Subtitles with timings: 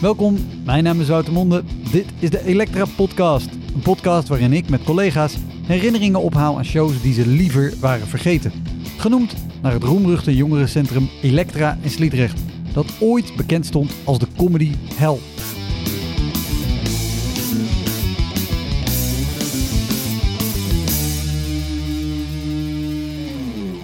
[0.00, 1.62] Welkom, mijn naam is Wouter Monde.
[1.92, 3.48] Dit is de Elektra Podcast.
[3.74, 5.36] Een podcast waarin ik met collega's
[5.66, 8.52] herinneringen ophaal aan shows die ze liever waren vergeten.
[8.96, 12.40] Genoemd naar het roemruchte jongerencentrum Elektra in Sliedrecht,
[12.72, 15.18] dat ooit bekend stond als de comedy hell.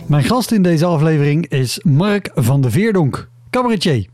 [0.07, 4.14] Mijn gast in deze aflevering is Mark van de Veerdonk, cabaretier.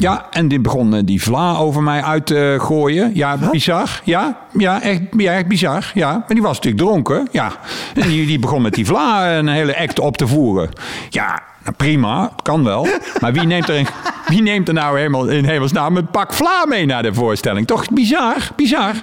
[0.00, 3.10] Ja, en die begon eh, die vla over mij uit te gooien.
[3.14, 4.00] Ja, bizar.
[4.04, 5.90] Ja, ja, echt, ja, echt bizar.
[5.94, 7.28] Ja, maar die was natuurlijk dronken.
[7.32, 7.52] Ja,
[7.94, 10.68] en die, die begon met die vla een hele act op te voeren.
[11.08, 12.86] Ja, nou, prima, kan wel.
[13.20, 13.86] Maar wie neemt er, een,
[14.26, 17.66] wie neemt er nou helemaal in hemelsnaam een pak vla mee naar de voorstelling?
[17.66, 18.94] Toch bizar, bizar.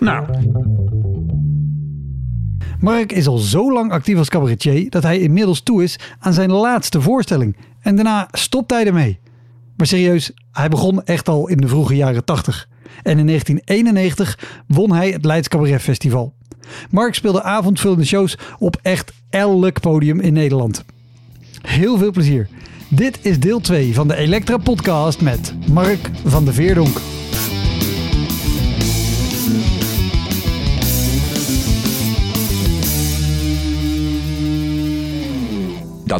[0.00, 0.24] Nou,
[2.80, 6.50] Mark is al zo lang actief als cabaretier dat hij inmiddels toe is aan zijn
[6.50, 7.56] laatste voorstelling.
[7.80, 9.18] En daarna stopt hij ermee.
[9.76, 12.68] Maar serieus, hij begon echt al in de vroege jaren 80.
[13.02, 16.34] En in 1991 won hij het Leids Cabaret Festival.
[16.90, 20.84] Mark speelde avondvullende shows op echt elk podium in Nederland.
[21.62, 22.48] Heel veel plezier.
[22.88, 27.23] Dit is deel 2 van de Elektra podcast met Mark van de Veerdonk.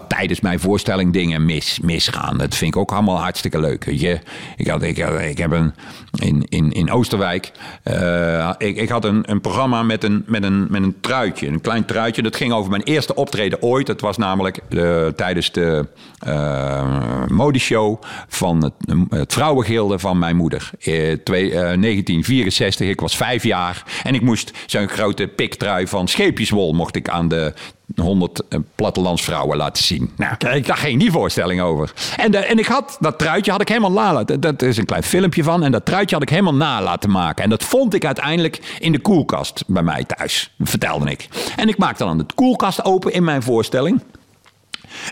[0.01, 2.39] Tijdens mijn voorstelling dingen mis, misgaan.
[2.39, 3.85] Dat vind ik ook allemaal hartstikke leuk.
[3.91, 4.19] Je?
[4.57, 5.75] Ik, had, ik, had- ik heb een,
[6.15, 10.67] in, in, in Oosterwijk, eh, ik, ik had een, een programma met een, met, een,
[10.71, 12.23] met een truitje, een klein truitje.
[12.23, 13.87] Dat ging over mijn eerste optreden ooit.
[13.87, 15.87] Dat was namelijk eh, tijdens de
[16.19, 18.73] eh modeshow van het,
[19.09, 20.71] het vrouwengilde van mijn moeder.
[20.81, 23.83] Eh, twee, eh, 1964, ik was vijf jaar.
[24.03, 27.53] En ik moest zo'n grote piktrui van scheepjeswol mocht ik aan de
[27.97, 28.43] 100
[28.75, 30.13] plattelandsvrouwen laten zien.
[30.17, 30.67] Nou, Kijk.
[30.67, 31.93] daar ging die voorstelling over.
[32.17, 34.41] En, de, en ik had dat truitje had ik helemaal na laten.
[34.41, 35.63] Dat is een klein filmpje van.
[35.63, 37.45] En dat truitje had ik helemaal na laten maken.
[37.45, 40.55] En dat vond ik uiteindelijk in de koelkast bij mij thuis.
[40.59, 41.29] Vertelde ik.
[41.57, 44.03] En ik maakte dan de koelkast open in mijn voorstelling.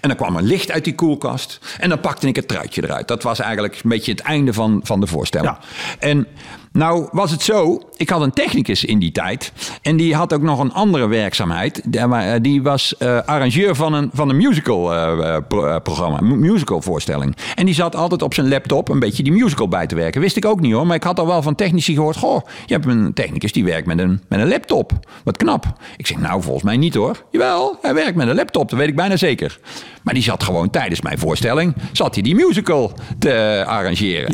[0.00, 1.58] En dan kwam er licht uit die koelkast.
[1.78, 3.08] En dan pakte ik het truitje eruit.
[3.08, 5.56] Dat was eigenlijk een beetje het einde van, van de voorstelling.
[5.98, 6.26] En
[6.72, 7.80] nou was het zo.
[7.96, 9.52] Ik had een technicus in die tijd.
[9.82, 11.82] En die had ook nog een andere werkzaamheid.
[11.84, 15.66] Die- maar, eh, Die was eh, arrangeur van een, van een musical eh, eh, pro-
[15.66, 16.20] eh, programma.
[16.20, 17.36] Musical voorstelling.
[17.54, 20.20] En die zat altijd op zijn laptop een beetje die musical bij te werken.
[20.20, 20.86] Wist ik ook niet hoor.
[20.86, 22.16] Maar ik had al wel van technici gehoord.
[22.16, 24.92] Goh, je hebt een technicus die werkt met een, met een laptop.
[25.24, 25.66] Wat knap.
[25.96, 27.24] Ik zeg nou volgens mij niet hoor.
[27.30, 28.70] Jawel, hij werkt met een laptop.
[28.70, 29.58] Dat weet ik bijna zeker.
[30.02, 31.74] Maar die zat gewoon tijdens mijn voorstelling.
[31.92, 34.32] Zat hij die musical te arrangeren.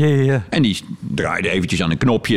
[0.51, 2.28] En die draaide eventjes aan een knopje.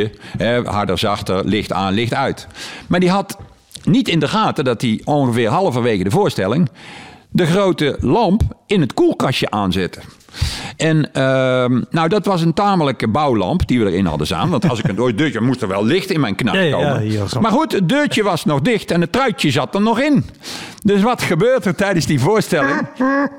[0.63, 2.47] Harder, zachter, licht aan, licht uit.
[2.87, 3.37] Maar die had
[3.83, 6.69] niet in de gaten dat hij ongeveer halverwege de voorstelling...
[7.29, 9.99] de grote lamp in het koelkastje aanzette.
[10.77, 14.49] En ehm, nou, dat was een tamelijke bouwlamp die we erin hadden staan.
[14.49, 17.11] Want als ik een ooit deurtje moest er wel licht in mijn knak komen.
[17.11, 20.25] ja, maar goed, het deurtje was nog dicht en het truitje zat er nog in.
[20.83, 22.87] Dus wat gebeurt er tijdens die voorstelling?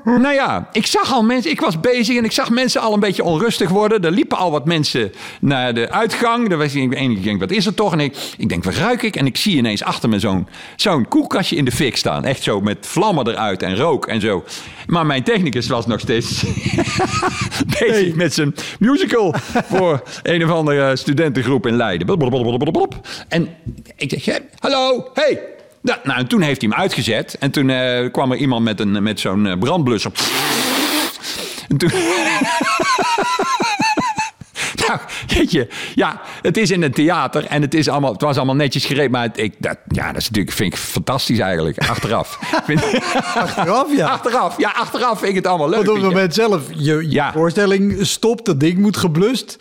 [0.03, 2.99] Nou ja, ik zag al mensen, ik was bezig en ik zag mensen al een
[2.99, 4.01] beetje onrustig worden.
[4.03, 5.11] Er liepen al wat mensen
[5.41, 6.51] naar de uitgang.
[6.51, 7.93] Er was ik ik denk, wat is er toch?
[7.93, 9.15] En ik, ik denk, wat ruik ik?
[9.15, 12.25] En ik zie ineens achter me zo'n zo'n koelkastje in de fik staan.
[12.25, 14.43] Echt zo met vlammen eruit en rook en zo.
[14.87, 16.43] Maar mijn technicus was nog steeds
[17.79, 19.35] bezig met zijn musical
[19.69, 22.07] voor een of andere studentengroep in Leiden.
[23.27, 23.49] En
[23.95, 25.39] ik zeg, "Hè, hallo, hey.
[25.81, 27.35] Nou, nou, en toen heeft hij hem uitgezet.
[27.39, 30.11] En toen eh, kwam er iemand met, een, met zo'n eh, brandblusser.
[31.67, 31.91] En toen...
[34.95, 34.99] Nou,
[35.39, 38.55] weet je, ja, het is in een theater en het, is allemaal, het was allemaal
[38.55, 39.11] netjes gereed.
[39.11, 42.39] Maar het- ik, dat, ja, dat is natuurlijk, vind ik fantastisch eigenlijk, achteraf.
[43.35, 44.07] Achteraf, ja.
[44.09, 45.77] achteraf, ja, achteraf vind ik het allemaal leuk.
[45.77, 47.31] Want op het moment zelf, je, je Ja.
[47.31, 49.57] voorstelling stopt, dat ding moet geblust.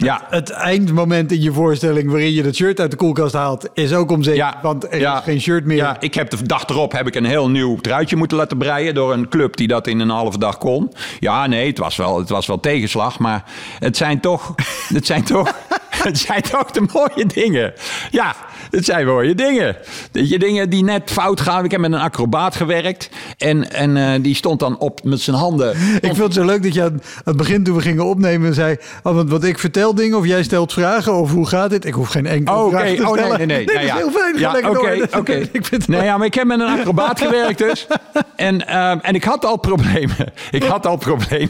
[0.00, 0.26] Ja.
[0.28, 4.24] Het eindmoment in je voorstelling waarin je dat shirt uit de koelkast haalt, is ook
[4.24, 5.18] Ja, want er ja.
[5.18, 5.76] is geen shirt meer.
[5.76, 8.94] Ja, ik heb de dag erop heb ik een heel nieuw truitje moeten laten breien
[8.94, 10.92] door een club die dat in een halve dag kon.
[11.20, 13.44] Ja, nee, het was wel, het was wel tegenslag, maar
[13.78, 14.54] het zijn toch,
[14.94, 15.54] het zijn toch,
[16.04, 17.72] het zijn toch de mooie dingen.
[18.10, 18.34] Ja,
[18.70, 19.76] het zijn mooie dingen.
[20.12, 21.64] Dat je dingen die net fout gaan.
[21.64, 23.08] Ik heb met een acrobaat gewerkt
[23.38, 25.70] en, en eh, die stond dan op met zijn handen.
[25.94, 28.76] Ik vind het zo leuk dat je aan het begin toen we gingen opnemen zei...
[29.02, 31.84] Oh, want wat ik vertel dingen of jij stelt vragen of hoe gaat dit?
[31.84, 33.46] Ik hoef geen enkele Oh, vraag te Oh, nee, stellen.
[33.46, 33.66] nee, nee.
[33.66, 33.96] dat Nou is ja.
[33.96, 34.38] heel fijn.
[34.38, 35.32] Ja, oké, oké.
[35.52, 37.86] ik vind het Nee, ja, maar ik heb met een acrobaat gewerkt dus.
[38.36, 40.16] En, ehm, en ik had al problemen.
[40.50, 41.48] Ik had al problemen.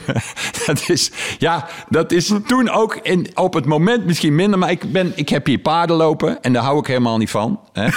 [0.66, 4.58] Dat is, ja, dat is toen ook in, op het moment misschien minder.
[4.58, 7.60] Maar ik, ben, ik heb hier paarden lopen en daar hou ik helemaal niet van.
[7.72, 7.88] Hè?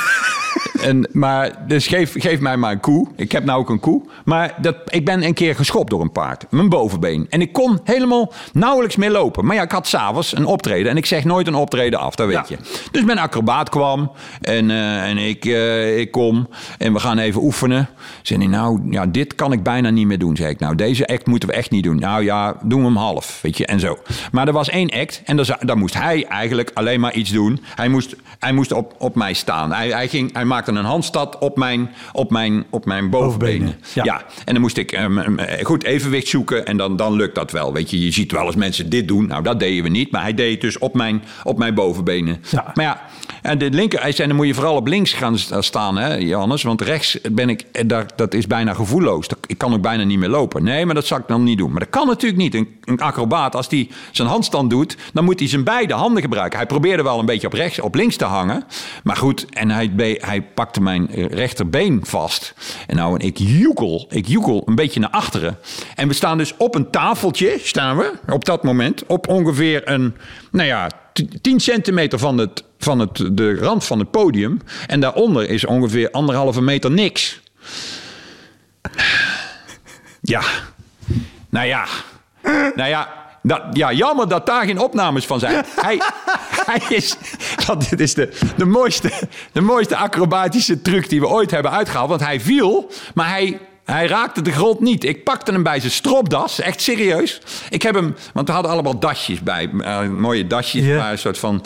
[0.90, 3.08] en, maar, dus geef, geef mij maar een koe.
[3.16, 4.02] Ik heb nou ook een koe.
[4.25, 6.46] Maar dat, ik ben een keer geschopt door een paard.
[6.50, 7.25] Mijn bovenbeen.
[7.30, 9.46] En ik kon helemaal nauwelijks meer lopen.
[9.46, 10.92] Maar ja, ik had s'avonds een optreden.
[10.92, 12.58] En ik zeg nooit een optreden af, dat weet je.
[12.92, 14.12] Dus mijn acrobaat kwam.
[14.42, 16.50] En, eh, en ik, eh, ik kom.
[16.78, 17.90] En we gaan even oefenen.
[18.22, 20.36] Zei hij, nou, ja, dit kan ik bijna niet meer doen.
[20.36, 22.00] Zei ik, nou, deze act moeten we echt niet doen.
[22.00, 23.40] Nou ja, doen we hem half.
[23.42, 23.98] Weet je, en zo.
[24.31, 25.22] Maar er was één act.
[25.26, 27.64] En daar, daar moest hij eigenlijk alleen maar iets doen.
[27.76, 29.62] Hij moest, hij moest op, op mij staan.
[29.71, 33.65] Hij, hij, ging, hij maakte een handstand op mijn, op mijn, op mijn bovenbenen.
[33.68, 34.24] Bovenbenen, ja.
[34.45, 36.65] En dan moest ik um, um, goed evenwicht zoeken.
[36.65, 37.74] En dan, dan lukt dat wel.
[37.74, 39.27] Weet je, je ziet wel eens mensen dit doen.
[39.27, 40.12] Nou, dat deden we niet.
[40.12, 42.44] Maar hij deed het dus op mijn, op mijn bovenbenen.
[42.50, 42.71] Ja.
[42.74, 43.01] Maar ja,
[43.42, 46.63] en de linker, hij zei, dan moet je vooral op links gaan staan, hè, Johannes.
[46.63, 49.27] Want rechts ben ik, dat, dat is bijna gevoelloos.
[49.48, 50.63] Ik kan ook bijna niet meer lopen.
[50.63, 51.71] Nee, maar dat zou ik dan niet doen.
[51.71, 52.56] Maar dat kan natuurlijk niet.
[52.56, 56.57] Een, een acrobaat, als hij zijn handstand doet, dan moet hij zijn beide handen gebruiken.
[56.57, 58.63] Hij probeerde wel een beetje op, rechts, op links te hangen.
[59.04, 62.54] Maar goed, en hij, hij pakte mijn rechterbeen vast.
[62.88, 65.58] En nou, en ik joekel, ik joekel een beetje naar achteren.
[65.96, 69.06] En we staan dus op een tafeltje, staan we, op dat moment.
[69.06, 70.16] Op ongeveer een,
[70.52, 74.60] nou ja, t- 10 centimeter van, het, van het, de rand van het podium.
[74.88, 77.42] En daaronder is ongeveer anderhalve meter niks.
[80.22, 80.42] Ja.
[81.50, 81.86] Nou ja.
[82.76, 83.23] Nou ja.
[83.45, 85.66] Dat, ja, jammer dat daar geen opnames van zijn.
[85.81, 86.01] Hij,
[86.66, 87.16] hij is.
[87.66, 89.12] Dat, dit is de, de, mooiste,
[89.51, 92.10] de mooiste acrobatische truc die we ooit hebben uitgehaald.
[92.10, 93.60] Want hij viel, maar hij.
[93.84, 95.04] Hij raakte de grond niet.
[95.04, 96.60] Ik pakte hem bij zijn stropdas.
[96.60, 97.42] Echt serieus.
[97.69, 98.16] Ik heb hem...
[98.34, 99.69] Want we hadden allemaal dasjes bij.
[99.84, 100.95] eh, mooie dasjes.
[100.95, 101.63] Waar een soort van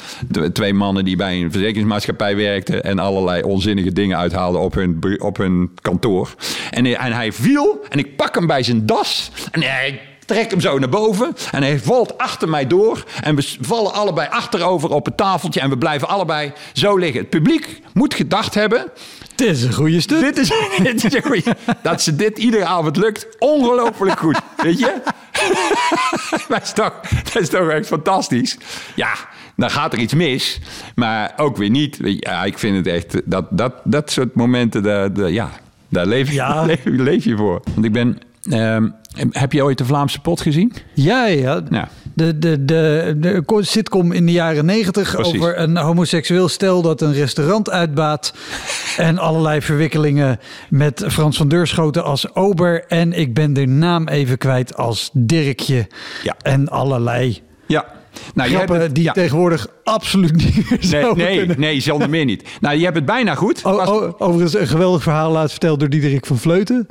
[0.54, 2.84] twee mannen die bij een verzekeringsmaatschappij werkten.
[2.84, 6.34] En allerlei onzinnige dingen uithaalden op hun, op hun kantoor.
[6.72, 7.80] En, hij- en hij viel.
[7.90, 9.32] En ik pak hem bij zijn das.
[9.52, 11.36] En hij trek hem zo naar boven.
[11.52, 13.04] En hij valt achter mij door.
[13.22, 15.60] En we vallen allebei achterover op het tafeltje.
[15.60, 17.20] En we blijven allebei zo liggen.
[17.20, 18.86] Het publiek moet gedacht hebben.
[19.32, 20.20] Het is een goede stuk.
[20.20, 20.52] Dit is,
[20.84, 21.44] dit is een goeie.
[21.84, 24.40] Dat ze dit iedere avond lukt, ongelooflijk goed.
[24.58, 24.94] Weet je?
[26.50, 26.94] dat, is toch,
[27.34, 28.58] dat is toch echt fantastisch.
[28.96, 29.12] Ja,
[29.56, 30.60] dan gaat er iets mis.
[30.96, 31.98] Maar ook weer niet.
[32.02, 33.22] Ja, ik vind het echt...
[33.26, 35.50] Dat, dat, dat soort momenten, daar, daar- ja,
[35.90, 36.64] daar leef, je, Ja.
[36.66, 37.62] leef, leef je voor.
[37.74, 38.18] Want ik ben...
[38.50, 38.90] ehm,
[39.32, 40.74] heb je ooit de Vlaamse pot gezien?
[40.94, 41.62] Ja, ja.
[41.70, 41.90] Ja.
[42.14, 47.02] De, de, de, de co- sitcom in de jaren negentig over een homoseksueel stel dat
[47.02, 48.34] een restaurant uitbaat.
[48.98, 52.84] en allerlei verwikkelingen met Frans van Deurschoten als ober.
[52.88, 55.88] En ik ben de naam even kwijt als Dirkje.
[56.24, 56.36] Ja.
[56.42, 57.86] En allerlei Ja.
[58.34, 59.12] Nou, je hebt het- die ja.
[59.14, 61.60] tegenwoordig absoluut niet meer Nee, nee, kunnen.
[61.60, 62.44] nee, zonder meer niet.
[62.62, 63.66] Nou, je hebt het bijna goed.
[63.66, 66.88] O- Was- o- overigens een geweldig verhaal laatst verteld door Diederik van Vleuten.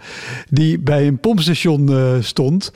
[0.51, 2.73] Die bij een pompstation eh, stond.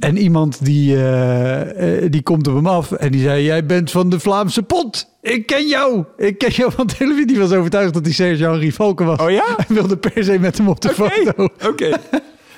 [0.00, 3.42] En iemand die, eh, eh, die komt op hem af en die zei...
[3.44, 5.06] Jij bent van de Vlaamse pot.
[5.22, 6.04] Ik ken jou.
[6.16, 7.26] Ik ken jou van televisie.
[7.26, 9.20] Die was overtuigd dat hij Serge-Henri Valken was.
[9.20, 9.44] Oh ja?
[9.68, 11.48] En wilde per se met hem op de foto.
[11.68, 11.90] Oké.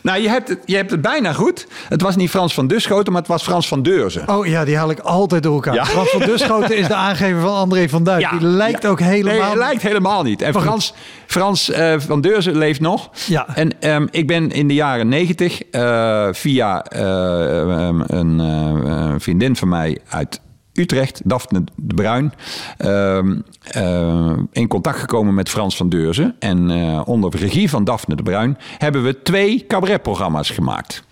[0.07, 1.67] Nou, je hebt, het, je hebt het bijna goed.
[1.89, 4.29] Het was niet Frans van Duschoten, maar het was Frans van Deurzen.
[4.29, 5.75] Oh ja, die haal ik altijd door elkaar.
[5.75, 5.85] Ja.
[5.85, 8.29] Frans van Duschoten is de aangever van André van Duin.
[8.39, 8.89] die lijkt ja.
[8.89, 9.49] ook helemaal...
[9.49, 10.43] Nee, lijkt helemaal niet.
[10.43, 10.53] En.
[10.53, 10.95] Frans,
[11.27, 13.11] Frans eh, van Deurzen leeft nog.
[13.27, 13.47] Ja.
[13.55, 19.69] En ehm, ik ben in de jaren negentig eh, via eh, ehm, een vriendin van
[19.69, 20.41] mij uit
[20.77, 22.33] Utrecht, Daphne de Bruin,
[22.77, 26.37] ehm, eh, in contact gekomen met Frans van Deurzen.
[26.39, 31.05] En eh, onder regie van Daphne de Bruin hebben we twee cabaretprogramma's gemaakt.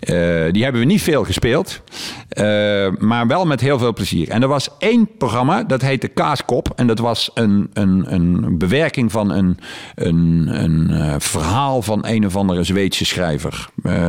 [0.00, 1.82] Eh, die hebben we niet veel gespeeld,
[2.28, 2.44] eh,
[2.98, 4.28] maar wel met heel veel plezier.
[4.28, 6.72] En er was één programma, dat heette Kaaskop.
[6.76, 9.58] En dat was een, een, een bewerking van een,
[9.94, 13.68] een, een eh, verhaal van een of andere Zweedse schrijver.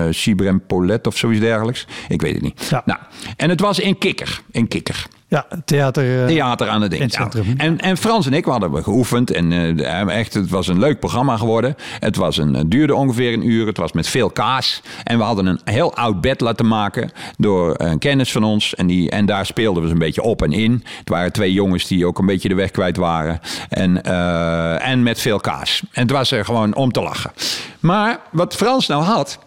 [0.10, 1.88] Sibrem Polet of zoiets dergelijks.
[2.08, 2.68] Ik weet het niet.
[2.70, 2.82] Ja.
[2.86, 3.00] Nou,
[3.38, 4.42] en het was in Kikker.
[4.52, 5.08] In Kikker.
[5.32, 6.22] Ja, theater...
[6.22, 7.12] eh, Theater aan het in ding.
[7.12, 7.30] Ja.
[7.58, 9.32] En, en Frans en ik hadden we geoefend.
[9.32, 11.76] En eh, echt, het was een leuk programma geworden.
[12.00, 13.68] Het was een, het duurde ongeveer een uur.
[13.68, 14.82] Het was met veel kaas.
[15.04, 18.76] En we hadden een heel oud bed laten maken door een kennis van ons.
[18.76, 20.84] En, die, en daar speelden we ze een beetje op en in.
[20.98, 23.40] Het waren twee jongens die ook een beetje de weg kwijt waren.
[23.70, 25.84] En, eh, en met veel kaas.
[25.92, 27.32] En het was er gewoon om te lachen.
[27.80, 29.40] Maar wat Frans nou had...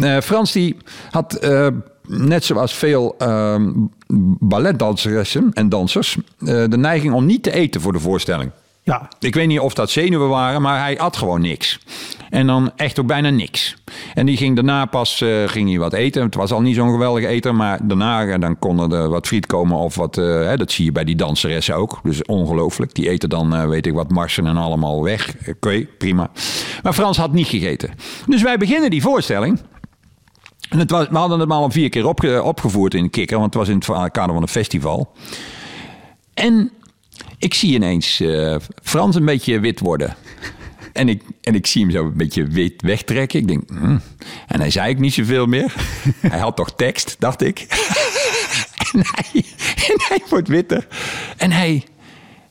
[0.00, 0.76] Eh, Frans die
[1.10, 1.66] had, eh,
[2.08, 3.70] net zoals veel ehm
[4.38, 8.50] balletdanseressen en dansers, eh, de neiging om niet te eten voor de voorstelling.
[8.82, 11.80] Ja, Ik weet niet of dat zenuwen waren, maar hij at gewoon niks.
[12.30, 13.76] En dan echt ook bijna niks.
[14.14, 16.22] En die ging daarna pas eh, ging hij wat eten.
[16.22, 19.46] Het was al niet zo'n geweldige eter, maar daarna eh, dan kon er wat friet
[19.46, 20.14] komen of wat.
[20.14, 22.00] hè, dat zie je bij die danseressen ook.
[22.02, 22.94] Dus ongelooflijk.
[22.94, 25.34] Die eten dan, weet ik wat, marsen en allemaal weg.
[25.48, 26.30] Oké, prima.
[26.82, 27.90] Maar Frans had niet gegeten.
[28.26, 29.60] Dus wij beginnen die voorstelling.
[30.68, 33.54] En het was, we hadden het maar al vier keer opge- opgevoerd in kikker, want
[33.54, 35.12] het was in het kader van een festival.
[36.34, 36.70] En
[37.38, 40.16] ik zie ineens eh, Frans een beetje wit worden.
[40.92, 43.40] En ik, en ik zie hem zo een beetje wit wegtrekken.
[43.40, 43.98] Ik denk, hm.
[44.46, 45.74] en hij zei ik niet zoveel meer.
[46.20, 47.58] hij had toch tekst, dacht ik.
[48.92, 49.44] en, hij,
[49.88, 50.86] en hij wordt witter.
[51.36, 51.84] En hij,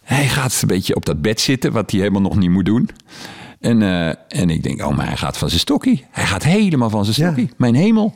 [0.03, 2.89] hij gaat een beetje op dat bed zitten, wat hij helemaal nog niet moet doen.
[3.65, 4.07] En, eh,
[4.41, 6.05] en ik denk, oh, maar hij gaat van zijn stokkie.
[6.11, 7.49] Hij gaat helemaal van zijn stokkie.
[7.57, 8.13] Mijn hemel.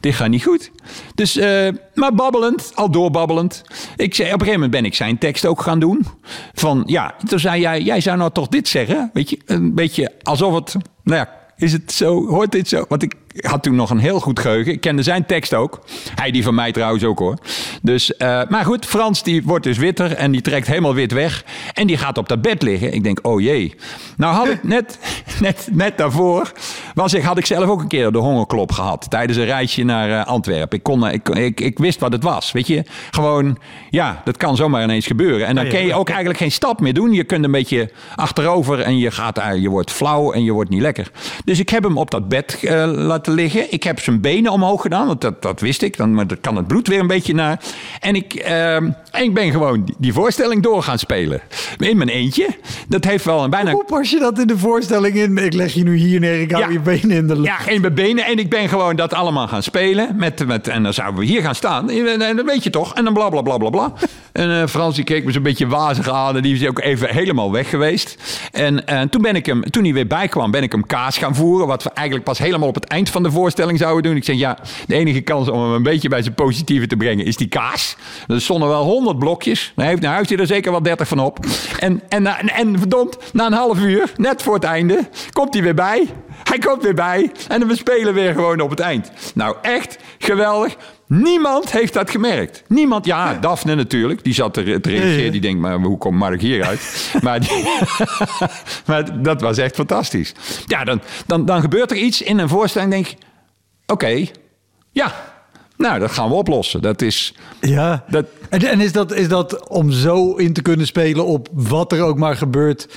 [0.00, 0.70] Dit gaat niet goed.
[1.14, 3.62] Dus, eh, maar babbelend, al doorbabbelend.
[3.96, 6.06] Ik zei, op een gegeven moment ben ik zijn tekst ook gaan doen.
[6.54, 9.10] Van, ja, toen zei jij, jij zou nou toch dit zeggen?
[9.12, 12.84] Weet je, een beetje alsof het, nou ja, is het zo, hoort dit zo?
[12.88, 14.72] Want ik had toen nog een heel goed geheugen.
[14.72, 15.80] Ik kende zijn tekst ook.
[16.14, 17.38] Hij die van mij trouwens ook hoor.
[17.82, 21.44] Dus, uh, maar goed, Frans die wordt dus witter en die trekt helemaal wit weg.
[21.72, 22.92] En die gaat op dat bed liggen.
[22.92, 23.74] Ik denk, oh jee.
[24.16, 24.98] Nou had ik net,
[25.40, 26.52] net, net daarvoor,
[26.94, 29.10] was ik, had ik zelf ook een keer de hongerklop gehad.
[29.10, 30.78] Tijdens een reisje naar uh, Antwerpen.
[30.78, 32.52] Ik, kon, ik, ik, ik wist wat het was.
[32.52, 33.58] Weet je, gewoon,
[33.90, 35.46] ja, dat kan zomaar ineens gebeuren.
[35.46, 37.12] En dan kun je ook eigenlijk geen stap meer doen.
[37.12, 40.80] Je kunt een beetje achterover en je, gaat, je wordt flauw en je wordt niet
[40.80, 41.10] lekker.
[41.44, 42.70] Dus ik heb hem op dat bed uh,
[43.26, 43.72] laten liggen.
[43.72, 45.96] Ik heb zijn benen omhoog gedaan, want dat, dat wist ik.
[45.96, 47.60] Dan, dan kan het bloed weer een beetje naar.
[48.00, 51.40] En ik, uh, en ik ben gewoon die, die, voorstelling door gaan spelen.
[51.78, 52.48] In mijn eentje.
[52.88, 53.70] Dat heeft wel een bijna...
[53.70, 55.38] Hoe pas je dat in de voorstelling in?
[55.38, 57.64] Ik leg je nu hier neer, ik hou ja, je benen in de lucht.
[57.64, 58.24] Ja, in mijn benen.
[58.24, 60.16] En ik ben gewoon dat allemaal gaan spelen.
[60.16, 61.90] Met, met, en dan zouden we hier gaan staan.
[61.90, 62.94] En dat weet je toch.
[62.94, 63.92] En dan bla bla bla bla bla.
[64.32, 66.36] En uh, Frans die keek me zo'n beetje wazig aan.
[66.36, 68.16] En die is ook even helemaal weg geweest.
[68.52, 71.34] En, en toen, ben ik hem, toen hij weer bijkwam, ben ik hem kaas gaan
[71.34, 71.66] voeren.
[71.66, 74.16] Wat we eigenlijk pas helemaal op het eind van de voorstelling zouden doen.
[74.16, 77.24] Ik zeg ja, de enige kans om hem een beetje bij zijn positieve te brengen
[77.24, 77.96] is die kaas.
[78.26, 79.72] Er stonden wel honderd blokjes.
[79.76, 81.38] Nou, heeft, nou heeft hij er zeker wel dertig van op.
[81.78, 85.62] En, en, en, en verdomd, na een half uur, net voor het einde, komt hij
[85.62, 86.08] weer bij.
[86.42, 87.32] Hij komt weer bij.
[87.48, 89.10] En we spelen weer gewoon op het eind.
[89.34, 90.76] Nou, echt geweldig.
[91.10, 92.62] Niemand heeft dat gemerkt.
[92.66, 94.24] Niemand, ja, Daphne natuurlijk.
[94.24, 95.32] Die zat er te reageren.
[95.32, 96.80] Die denkt, maar hoe komt Mark hieruit?
[97.22, 97.64] maar, die,
[98.86, 100.34] maar dat was echt fantastisch.
[100.66, 102.90] Ja, dan, dan, dan gebeurt er iets in een voorstelling.
[102.90, 103.16] Denk ik,
[103.86, 104.26] oké,
[104.90, 105.14] ja,
[105.76, 106.82] nou, dat gaan we oplossen.
[106.82, 107.34] Dat is.
[107.60, 108.04] Ja.
[108.08, 108.26] Dat...
[108.48, 112.02] En, en is, dat, is dat om zo in te kunnen spelen op wat er
[112.02, 112.88] ook maar gebeurt?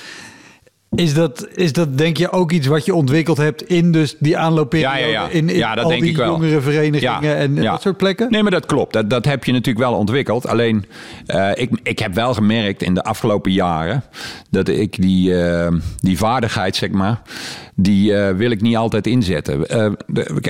[0.94, 4.38] Is dat, is dat denk je ook iets wat je ontwikkeld hebt in dus die
[4.38, 4.98] aanloopperiode?
[4.98, 5.28] Ja, ja, ja.
[5.28, 6.30] In, in ja dat al denk die ik wel.
[6.30, 7.70] jongere verenigingen Ja, en, en ja.
[7.70, 8.30] dat soort plekken?
[8.30, 8.92] Nee, maar dat klopt.
[8.92, 10.46] Dat, dat heb je natuurlijk wel ontwikkeld.
[10.46, 10.84] Alleen,
[11.26, 14.04] eh, ik, ik heb wel gemerkt in de afgelopen jaren...
[14.50, 17.22] dat ik die, eh, die vaardigheid, zeg maar...
[17.76, 19.66] die eh, wil ik niet altijd inzetten.
[19.66, 19.90] Eh,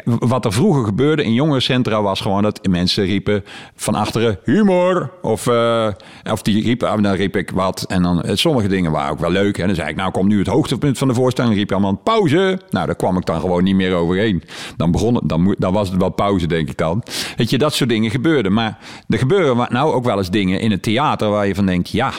[0.04, 2.42] wat er vroeger gebeurde in jongerencentra was gewoon...
[2.42, 5.10] dat mensen riepen van achteren humor.
[5.22, 5.88] Of, eh,
[6.30, 7.84] of die riepen, ah, dan riep ik wat.
[7.88, 9.58] En dan, sommige dingen waren ook wel leuk.
[9.58, 11.54] En dan zei ik, nou komt nu het hoogtepunt van de voorstelling.
[11.54, 12.60] Riep je allemaal pauze.
[12.70, 14.42] Nou, daar kwam ik dan gewoon niet meer overheen.
[14.76, 17.02] Dan, begon dan, dan was het wel pauze, denk ik dan.
[17.36, 18.52] Weet je, dat soort dingen gebeurden.
[18.52, 18.78] Maar
[19.08, 21.28] er gebeuren nou ook wel eens dingen in het theater...
[21.28, 22.12] waar je van denkt, ja...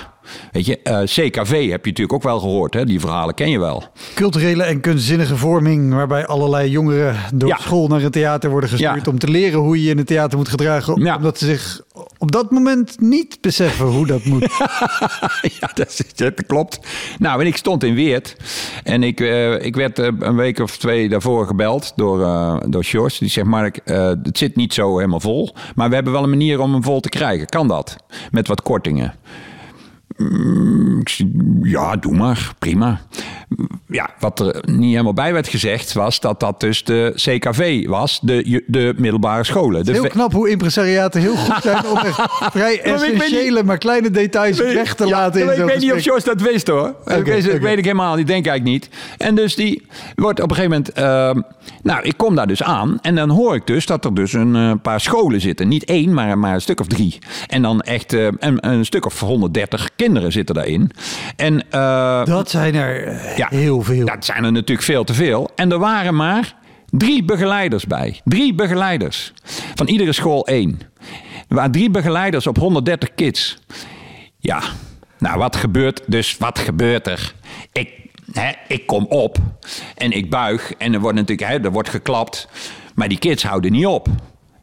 [0.52, 2.74] Weet je, eh, CKV heb je natuurlijk ook wel gehoord.
[2.74, 2.86] Hè?
[2.86, 3.84] Die verhalen ken je wel.
[4.16, 7.58] Culturele en kunstzinnige vorming, waarbij allerlei jongeren door Ja.
[7.58, 9.12] school naar een theater worden gestuurd Ja.
[9.12, 11.16] om te leren hoe je in het theater moet gedragen, Ja.
[11.16, 11.82] omdat ze zich
[12.18, 14.42] op dat moment niet beseffen hoe dat moet.
[15.60, 16.80] ja, dat, is, dat klopt.
[17.20, 18.36] Nou, en ik stond in Weert.
[18.84, 22.20] En ik, eh, ik werd eh, een week of twee daarvoor gebeld door,
[22.70, 23.18] door Sjors.
[23.18, 25.56] Die zegt, Mark, het zit niet zo helemaal vol.
[25.76, 27.46] Maar we hebben wel een manier om hem vol te krijgen.
[27.46, 27.96] Kan dat?
[28.32, 29.14] Met wat kortingen.
[30.18, 31.32] Mm, ik zei,
[31.62, 32.54] Ja, doe maar.
[32.60, 33.02] Prima.
[33.88, 35.94] Ja, wat er niet helemaal bij werd gezegd...
[35.94, 38.20] was dat dat dus de CKV was.
[38.22, 39.86] De, de middelbare scholen.
[39.86, 42.22] De Heel knap hoe impresariaten heel goed zijn om echt
[42.56, 46.04] vrij ik essentiële, maar kleine details weg te Ja, laten in Ik weet niet of.
[46.04, 46.96] Jos dat wist hoor.
[47.06, 48.28] dat Oké, weet, ik helemaal niet.
[48.28, 48.90] Denk eigenlijk niet.
[49.18, 50.92] En dus die wordt op een gegeven moment...
[50.92, 51.42] ehm,
[51.84, 53.00] nou, ik kom daar dus aan.
[53.02, 55.68] En dan hoor ik dus dat er dus een eh, paar scholen zitten.
[55.68, 57.18] Niet één, maar, maar een stuk of drie.
[57.48, 60.92] En dan echt eh, een, een stuk of 130 kinderen zitten daarin.
[61.36, 63.48] En eh, Dat zijn er eh, Ja.
[63.50, 64.06] heel veel.
[64.06, 65.50] dat zijn er natuurlijk veel te veel.
[65.56, 66.56] En er waren maar
[66.90, 68.22] drie begeleiders bij.
[68.24, 69.34] Drie begeleiders.
[69.76, 70.80] Van iedere school één.
[71.48, 73.58] Er waren drie begeleiders op 130 kids.
[74.40, 74.62] Ja,
[75.20, 76.38] nou wat gebeurt dus?
[76.38, 77.34] Wat gebeurt er?
[77.72, 77.90] Ik,
[78.32, 79.38] hè, ik kom op
[79.96, 82.48] en ik buig en er wordt natuurlijk hè, er wordt geklapt.
[82.96, 84.08] Maar die kids houden niet op.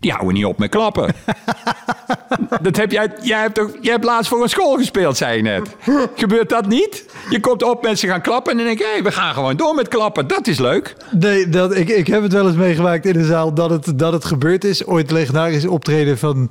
[0.02, 1.14] Die houden niet op met klappen.
[2.62, 5.42] Dat heb jij, jij, hebt toch, jij hebt laatst voor een school gespeeld, zei je
[5.42, 5.76] net.
[6.14, 7.04] Gebeurt dat niet?
[7.30, 9.74] Je komt op, mensen gaan klappen en dan denk je, hey, we gaan gewoon door
[9.74, 10.26] met klappen.
[10.26, 10.96] Dat is leuk.
[11.10, 14.12] Nee, dat, ik, ik heb het wel eens meegemaakt in de zaal dat het, dat
[14.12, 14.86] het gebeurd is.
[14.86, 16.50] Ooit legendarisch optreden van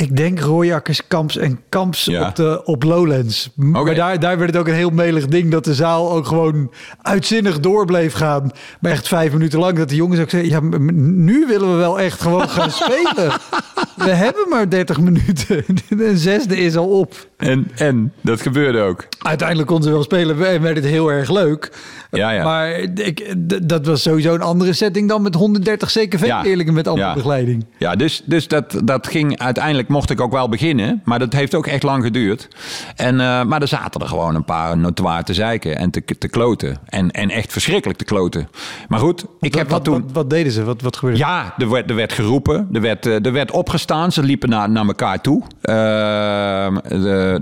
[0.00, 2.28] Ik denk Royakkers, Kamps en Kamps Ja.
[2.28, 3.50] op, de, op Lowlands.
[3.54, 6.72] Maar daar, daar werd het ook een heel melig ding dat de zaal ook gewoon
[7.02, 8.50] uitzinnig door bleef gaan.
[8.80, 10.50] Maar echt vijf minuten lang dat de jongens ook zeiden...
[10.52, 10.60] Ja,
[10.92, 13.32] nu willen we wel echt gewoon gaan spelen.
[13.96, 15.64] We hebben maar 30 minuten.
[15.98, 17.26] Een zesde is al op.
[17.36, 19.06] En, en dat gebeurde ook.
[19.18, 21.72] Uiteindelijk konden ze wel spelen en werd het heel erg leuk.
[22.10, 22.44] Ja, ja.
[22.44, 27.14] Maar ik, dat was sowieso een andere setting dan met 130 CKV-leerlingen met andere Ja.
[27.14, 27.66] begeleiding.
[27.78, 31.00] Ja, dus, dus dat, dat ging uiteindelijk mocht ik ook wel beginnen.
[31.04, 32.48] Maar dat heeft ook echt lang geduurd.
[32.96, 36.28] En, eh, maar er zaten er gewoon een paar notoir te zeiken en te, te
[36.28, 36.78] kloten.
[36.86, 38.48] En, en echt verschrikkelijk te kloten.
[38.88, 40.02] Maar goed, ik heb wat, dat toen...
[40.02, 40.64] wat, wat deden ze?
[40.64, 41.18] Wat, wat gebeurde?
[41.18, 44.70] Ja, er werd, er werd geroepen, er werd, eh, er werd opgestaan, ze liepen naar,
[44.70, 45.42] naar elkaar toe.
[45.62, 46.76] Ehm,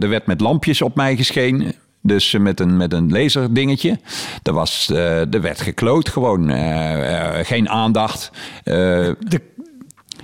[0.03, 1.73] er werd met lampjes op mij geschenen.
[2.03, 3.99] Dus met een, met een laserdingetje.
[4.43, 6.51] Er, was, eh, er werd gekloot gewoon.
[7.45, 8.31] geen aandacht.
[8.65, 9.55] De-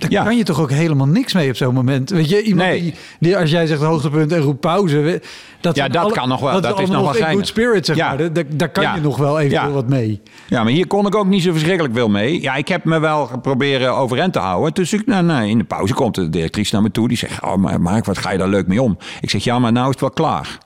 [0.09, 0.23] Daar Ja.
[0.23, 2.09] kan je toch ook helemaal niks mee op zo'n moment.
[2.09, 2.81] Weet je, iemand Nee.
[2.81, 5.21] die, die, als jij zegt hoogtepunt en roept pauze.
[5.63, 6.61] Dat Ja, dat kan nog wel.
[6.61, 8.07] Dat is nog wel good spirit, zeg Ja.
[8.07, 8.33] maar.
[8.33, 8.95] Daar, daar kan Ja.
[8.95, 9.69] je nog wel Ja.
[9.69, 10.21] wat mee.
[10.47, 12.41] Ja, maar hier kon ik ook niet zo verschrikkelijk veel mee.
[12.41, 14.73] Ja, ik heb me wel proberen overeind te houden.
[14.73, 17.07] Dus ik, nou, nou, in de pauze komt de directrice naar me toe.
[17.07, 18.97] Die zegt, oh, maar Mark, wat ga je daar leuk mee om?
[19.21, 20.57] Ik zeg, ja, maar nou is het wel klaar.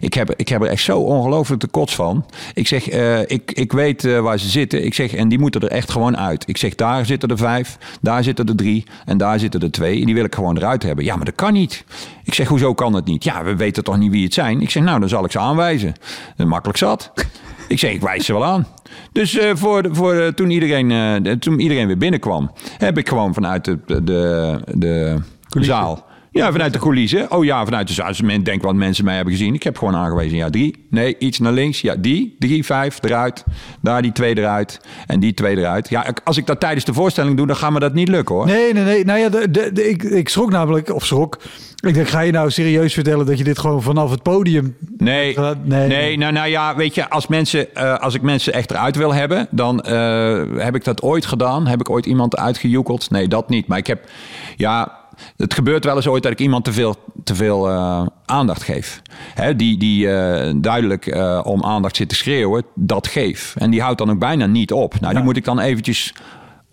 [0.00, 2.24] Ik heb, ik heb er echt zo ongelooflijk de kots van.
[2.54, 4.84] Ik zeg, eh, ik, ik weet eh, waar ze zitten.
[4.84, 6.48] Ik zeg, en die moeten er echt gewoon uit.
[6.48, 10.00] Ik zeg, daar zitten er vijf, daar zitten er drie en daar zitten er twee.
[10.00, 11.04] En die wil ik gewoon eruit hebben.
[11.04, 11.84] Ja, maar dat kan niet.
[12.24, 13.24] Ik zeg, hoezo kan dat niet?
[13.24, 14.43] Ja, we weten toch niet wie het zijn?
[14.50, 15.92] Ik zeg, nou, dan zal ik ze aanwijzen.
[16.36, 17.12] Dat makkelijk zat.
[17.68, 18.66] Ik zeg, ik wijs ze wel aan.
[19.12, 20.88] Dus eh, voor, voor, eh, toen, iedereen,
[21.22, 25.18] de- toen iedereen weer binnenkwam, heb ik gewoon vanuit de, de, de
[25.64, 26.04] zaal.
[26.34, 27.30] Ja, vanuit de coulissen.
[27.30, 28.06] Oh ja, vanuit de zaal.
[28.06, 29.54] Als men denkt wat mensen mij hebben gezien.
[29.54, 30.36] Ik heb gewoon aangewezen.
[30.36, 30.84] Ja, drie.
[30.90, 31.80] Nee, iets naar links.
[31.80, 32.36] Ja, die.
[32.38, 33.44] Drie, vijf eruit.
[33.82, 34.80] Daar die twee eruit.
[35.06, 35.88] En die twee eruit.
[35.88, 38.46] Ja, als ik dat tijdens de voorstelling doe, dan gaat me dat niet lukken hoor.
[38.46, 39.04] Nee, nee, nee.
[39.04, 41.38] Nou ja, de, de, de- ik, ik schrok namelijk, of schrok.
[41.86, 44.76] Ik denk, ga je nou serieus vertellen dat je dit gewoon vanaf het podium...
[44.96, 45.54] Nee, Nee.
[45.64, 48.96] nee, nee nou, nou ja, weet je, als, mensen, eh, als ik mensen echt eruit
[48.96, 51.66] wil hebben, dan eh, heb ik dat ooit gedaan.
[51.66, 53.10] Heb ik ooit iemand uitgejoekeld?
[53.10, 53.66] Nee, dat niet.
[53.66, 54.04] Maar ik heb,
[54.56, 55.02] ja,
[55.36, 59.02] het gebeurt wel eens ooit dat ik iemand te veel, te veel eh, aandacht geef.
[59.34, 63.54] Hè, die die eh, duidelijk eh, om aandacht zit te schreeuwen, dat geef.
[63.58, 65.00] En die houdt dan ook bijna niet op.
[65.00, 66.14] Nou, die moet ik dan eventjes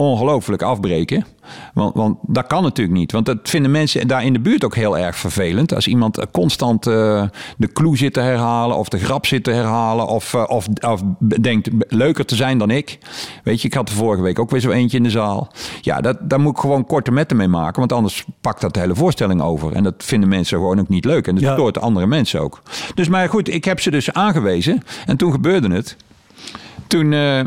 [0.01, 1.25] ongelooflijk afbreken.
[1.73, 3.11] Want, want dat kan natuurlijk niet.
[3.11, 5.73] Want dat vinden mensen daar in de buurt ook heel erg vervelend.
[5.75, 7.23] Als iemand eh, constant eh,
[7.57, 8.77] de clue zit te herhalen...
[8.77, 10.07] of de grap zit te herhalen...
[10.07, 11.01] of, eh, of, of
[11.41, 12.97] denkt leuker te zijn dan ik.
[13.43, 15.51] Weet je, ik had er vorige week ook weer zo eentje in de zaal.
[15.81, 17.79] Ja, dat, daar moet ik gewoon korte metten mee maken.
[17.79, 19.73] Want anders pakt dat de hele voorstelling over.
[19.73, 21.27] En dat vinden mensen gewoon ook niet leuk.
[21.27, 21.53] En dat Ja.
[21.53, 22.61] stoort andere mensen ook.
[22.95, 24.83] Dus maar goed, ik heb ze dus aangewezen.
[25.05, 25.97] En toen gebeurde het.
[26.91, 27.39] Toen eh,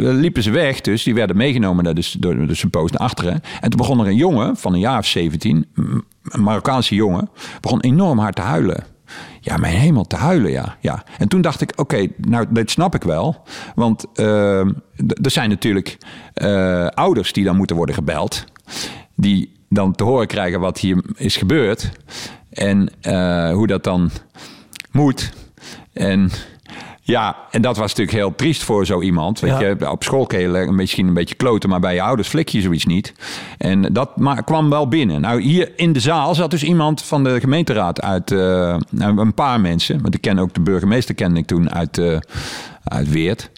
[0.00, 3.32] liepen ze weg, dus die werden meegenomen naar de, door de naar achteren.
[3.60, 5.66] En toen begon er een jongen van een jaar of 17,
[6.24, 8.84] een Marokkaanse jongen, begon enorm hard te huilen.
[9.40, 10.76] Ja, mijn hemel, te huilen, ja.
[10.80, 11.04] ja.
[11.18, 13.42] En toen dacht ik, oké, nou, dit snap ik wel.
[13.74, 15.98] Want d- er zijn natuurlijk
[16.34, 18.44] eh, ouders die dan moeten worden gebeld.
[19.16, 21.90] Die dan te horen krijgen wat hier is gebeurd.
[22.50, 24.10] En eh, hoe dat dan
[24.90, 25.32] moet.
[25.92, 26.30] En
[27.10, 29.40] ja, en dat was natuurlijk heel triest voor zo iemand.
[29.40, 29.60] Weet Ja.
[29.60, 32.60] je, op school kun je misschien een beetje kloten, maar bij je ouders flik je
[32.60, 33.12] zoiets niet.
[33.58, 35.20] En dat maar, kwam wel binnen.
[35.20, 39.60] Nou, hier in de zaal zat dus iemand van de gemeenteraad uit, nou, een paar
[39.60, 40.02] mensen.
[40.02, 42.16] Want ik ken ook de burgemeester, kende ik toen uit, eh,
[42.84, 43.50] uit Weert.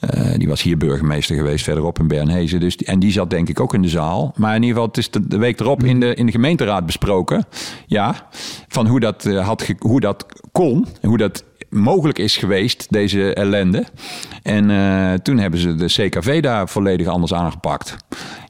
[0.00, 2.60] Eh, die was hier burgemeester geweest, verderop in Bernhezen.
[2.60, 4.32] Dus, en die zat denk ik ook in de zaal.
[4.36, 7.44] Maar in ieder geval, het is de, week erop in de, in de gemeenteraad besproken.
[7.86, 8.28] Ja,
[8.68, 10.86] van hoe dat, had hoe dat kon.
[11.02, 13.84] Hoe dat mogelijk is geweest, deze ellende.
[14.42, 17.96] En eh, toen hebben ze de CKV daar volledig anders aangepakt.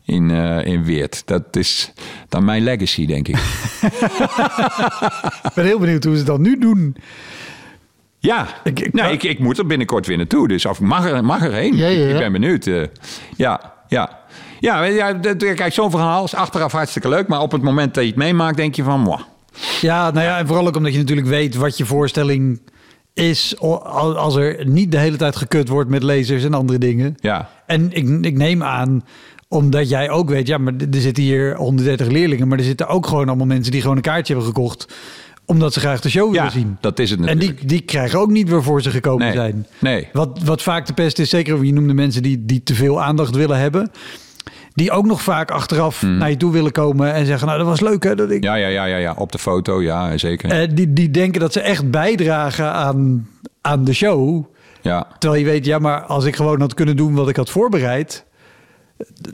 [0.04, 1.22] In, eh, in Weert.
[1.26, 1.92] Dat is
[2.28, 3.36] dan mijn legacy, denk ik.
[5.42, 6.96] Ik ben heel benieuwd hoe ze dat nu doen.
[8.18, 10.48] Ja, Ik- nou, ik, ik moet er binnenkort weer naartoe.
[10.48, 11.76] Dus of mag, er, mag erheen.
[11.76, 12.12] Ja, ja, ja.
[12.12, 12.66] Ik ben benieuwd.
[12.66, 12.82] eh.
[13.36, 14.18] ja, ja.
[14.60, 15.12] Ja, ja
[15.54, 17.28] kijk, zo'n verhaal is achteraf hartstikke leuk.
[17.28, 19.00] Maar op het moment dat je het meemaakt, denk je van...
[19.00, 19.20] Mwah.
[19.80, 22.60] Ja, nou ja, en vooral ook omdat je natuurlijk weet wat je voorstelling
[23.14, 23.58] is.
[23.58, 27.14] Als er niet de hele tijd gekut wordt met lasers en andere dingen.
[27.20, 29.04] Ja, En ik, ik neem aan,
[29.48, 33.06] omdat jij ook weet, ja, maar er zitten hier 130 leerlingen, maar er zitten ook
[33.06, 34.86] gewoon allemaal mensen die gewoon een kaartje hebben gekocht,
[35.46, 36.76] omdat ze graag de show ja willen zien.
[36.80, 37.58] dat is het En natuurlijk.
[37.58, 39.66] die, die krijgen ook niet waarvoor ze gekomen Nee, zijn.
[39.78, 40.08] nee.
[40.12, 43.34] Wat, wat vaak de pest is, zeker je noemde mensen die, die te veel aandacht
[43.36, 43.90] willen hebben.
[44.74, 47.80] Die ook nog vaak achteraf naar je toe willen komen en zeggen, nou dat was
[47.80, 48.14] leuk hè.
[48.14, 48.52] Dat ik, Hmm.
[48.52, 50.50] Ja, ja, ja, ja, ja, op de foto, ja, zeker.
[50.50, 53.28] Eh, die, die denken dat ze echt bijdragen aan,
[53.60, 54.44] aan de show.
[54.80, 55.06] ja.
[55.18, 58.24] Terwijl je weet, ja, maar als ik gewoon had kunnen doen wat ik had voorbereid.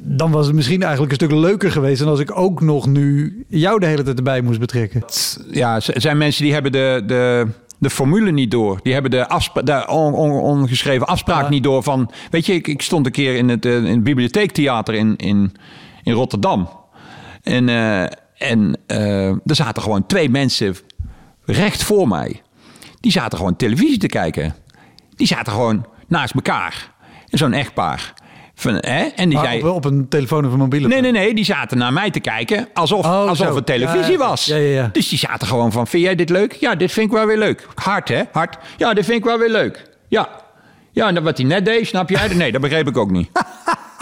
[0.00, 1.98] dan was het misschien eigenlijk een stuk leuker geweest...
[1.98, 5.02] dan als ik ook nog nu jou de hele tijd erbij moest betrekken.
[5.50, 7.46] Ja, er zijn mensen die hebben de, de,
[7.78, 8.80] de formule niet door.
[8.82, 11.48] Die hebben de, afspa- de on- on- ongeschreven afspraak Ja.
[11.48, 12.10] niet door van...
[12.30, 15.52] Weet je, ik, ik stond een keer in het, eh, in het bibliotheektheater in, in,
[16.02, 16.68] in Rotterdam.
[17.42, 18.02] En, eh,
[18.50, 20.76] en eh, er zaten gewoon twee mensen
[21.44, 22.42] recht voor mij.
[23.00, 24.54] Die zaten gewoon televisie te kijken.
[25.16, 26.92] Die zaten gewoon naast elkaar.
[27.26, 28.14] Zo'n echtpaar.
[28.60, 29.02] Van, hè?
[29.04, 29.62] En die Maar zei...
[29.62, 31.34] op, op een telefoon of een mobiele Nee, nee, nee.
[31.34, 33.54] Die zaten naar mij te kijken alsof, Oh, alsof zo.
[33.54, 34.44] het televisie Ja, was.
[34.44, 34.88] Ja, ja, ja.
[34.92, 36.52] Dus die zaten gewoon van, vind jij dit leuk?
[36.52, 37.66] Ja, dit vind ik wel weer leuk.
[37.74, 38.22] Hard, hè?
[38.32, 38.56] Hard.
[38.76, 39.82] Ja, dit vind ik wel weer leuk.
[40.08, 40.28] Ja.
[40.92, 42.28] Ja, en wat hij net deed, snap jij?
[42.34, 43.28] Nee, dat begreep ik ook niet.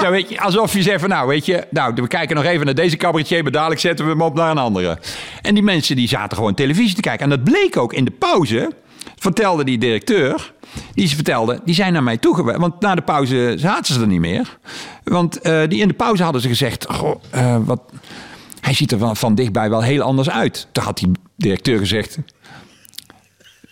[0.03, 1.64] Ja, weet je, alsof je zegt van, nou, weet je...
[1.71, 3.42] Nou, we kijken nog even naar deze cabaretier...
[3.42, 4.99] maar dadelijk zetten we hem op naar een andere.
[5.42, 7.23] En die mensen die zaten gewoon televisie te kijken.
[7.25, 8.71] En dat bleek ook in de pauze...
[9.16, 10.55] vertelde die directeur...
[10.94, 12.61] die ze vertelde, die zijn naar mij toegewezen.
[12.61, 14.59] Want na de pauze zaten ze er niet meer.
[15.05, 16.87] Want eh, die in de pauze hadden ze gezegd...
[16.90, 17.81] Goh, eh, wat,
[18.61, 20.66] hij ziet er van, van dichtbij wel heel anders uit.
[20.72, 22.18] Toen had die directeur gezegd...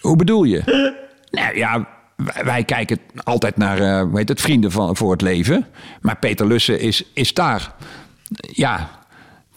[0.01, 0.63] Hoe bedoel je?
[1.31, 1.89] Nou ja,
[2.45, 5.67] wij, kijken altijd naar eh, hoe heet het, Vrienden van, voor het Leven.
[6.01, 7.75] Maar Peter Lussen is, is daar.
[8.53, 8.91] Ja,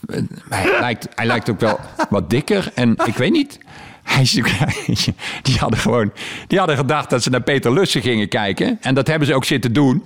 [0.07, 2.71] eh, hij lijkt, hij lijkt ook wel wat dikker.
[2.75, 3.59] En ik weet niet.
[4.07, 4.31] Hij is,
[5.41, 6.11] die, hadden gewoon,
[6.47, 8.77] die hadden gedacht dat ze naar Peter Lussen gingen kijken.
[8.81, 10.03] En dat hebben ze ook zitten doen.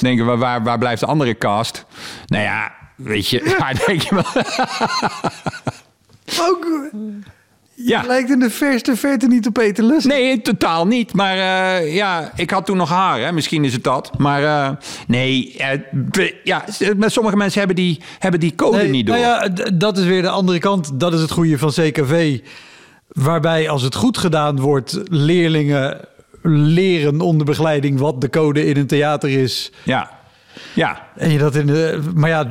[0.00, 1.84] Denken we, waar, waar blijft de andere cast?
[2.26, 4.24] Nou ja, weet je, waar denk je wel.
[6.48, 6.66] Ook
[7.74, 8.02] Ja.
[8.06, 10.04] lijkt in de verste verte niet op Peter Lus.
[10.04, 11.12] Nee, totaal niet.
[11.12, 13.32] Maar eh, ja, ik had toen nog haar, hè?
[13.32, 14.18] misschien is het dat.
[14.18, 16.64] Maar eh, nee, eh, ja,
[16.96, 19.16] met sommige mensen hebben die, hebben die code Nee, niet door.
[19.16, 20.90] Nou ja, dat is weer de andere kant.
[21.00, 22.38] Dat is het goede van CKV.
[23.12, 26.00] Waarbij als het goed gedaan wordt, leerlingen
[26.42, 29.72] leren onder begeleiding wat de code in een theater is.
[29.82, 30.10] ja.
[30.74, 31.08] ja.
[31.16, 32.44] En je dat in de, maar ja,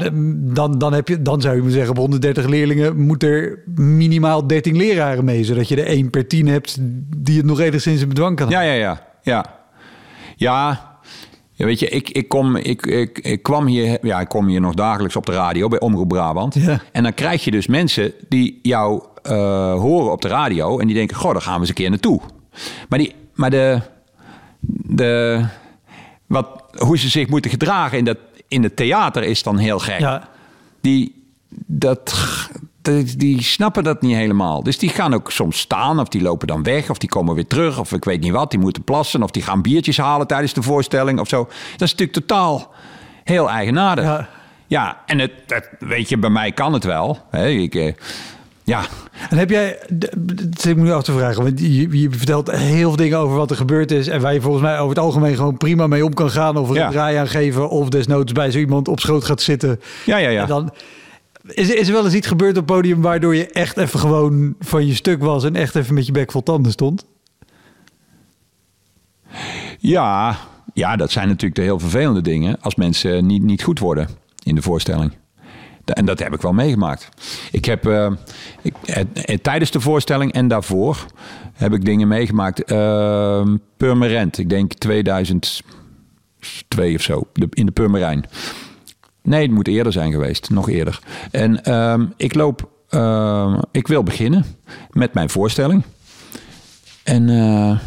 [0.53, 4.47] dan, dan, heb je, dan zou je moeten zeggen, op 130 leerlingen moet er minimaal
[4.47, 5.43] 13 leraren mee.
[5.43, 6.77] Zodat je er 1 per 10 hebt
[7.17, 9.01] die het nog enigszins in bedwang kan Ja, ja, ja.
[9.21, 9.45] Ja,
[10.35, 10.90] ja.
[11.61, 14.61] Ja weet je, ik, ik, kom, ik, ik, ik kwam hier, ja, ik kom hier
[14.61, 16.53] nog dagelijks op de radio bij Omroep Brabant.
[16.53, 16.81] Ja.
[16.91, 20.95] En dan krijg je dus mensen die jou eh, horen op de radio en die
[20.95, 22.21] denken, goh, daar gaan we eens een keer naartoe.
[22.89, 23.79] Maar, die, maar de,
[24.85, 25.45] de,
[26.27, 26.47] wat,
[26.77, 29.99] hoe ze zich moeten gedragen in, dat, in het theater is dan heel gek.
[29.99, 30.29] Ja.
[30.81, 31.25] Die,
[31.65, 32.15] dat,
[32.81, 34.63] die, die snappen dat niet helemaal.
[34.63, 37.47] Dus die gaan ook soms staan, of die lopen dan weg, of die komen weer
[37.47, 40.53] terug, of ik weet niet wat, die moeten plassen, of die gaan biertjes halen tijdens
[40.53, 41.43] de voorstelling of zo.
[41.71, 42.71] Dat is natuurlijk totaal
[43.23, 44.05] heel eigenaardig.
[44.05, 44.29] Ja.
[44.67, 47.17] Ja, en het, het- weet je, bij mij kan het wel.
[47.29, 47.47] Hè?
[47.47, 47.93] Ik, eh,
[48.63, 48.81] ja,
[49.29, 50.11] En heb jij, d-
[50.55, 53.35] d- ik moet nu af te vragen, want je, je vertelt heel veel dingen over
[53.37, 54.07] wat er gebeurd is.
[54.07, 56.57] En waar je volgens mij over het algemeen gewoon prima mee om kan gaan.
[56.57, 56.85] Of er Ja.
[56.85, 57.69] een draai aan geven.
[57.69, 59.79] Of desnoods bij zo iemand op schoot gaat zitten.
[60.05, 60.29] ja, ja.
[60.29, 60.41] ja.
[60.41, 60.71] En dan,
[61.47, 64.87] is, is er wel eens iets gebeurd op podium waardoor je echt even gewoon van
[64.87, 65.43] je stuk was.
[65.43, 67.05] En echt even met je bek vol tanden stond?
[69.79, 70.37] Ja,
[70.73, 74.07] ja, dat zijn natuurlijk de heel vervelende dingen als mensen niet, niet goed worden
[74.43, 75.11] in de voorstelling.
[75.85, 77.09] En dat heb ik wel meegemaakt.
[77.51, 78.11] Ik heb eh,
[78.61, 81.05] ik, eh, eh, tijdens de voorstelling en daarvoor
[81.53, 82.63] heb ik dingen meegemaakt.
[82.63, 88.25] eh, Purmerend, ik denk 2002 of zo, in de Purmerijn.
[89.23, 90.99] Nee, het moet eerder zijn geweest, nog eerder.
[91.31, 94.45] En ehm, ik loop, eh, ik wil beginnen
[94.91, 95.83] met mijn voorstelling.
[97.03, 97.79] En eh,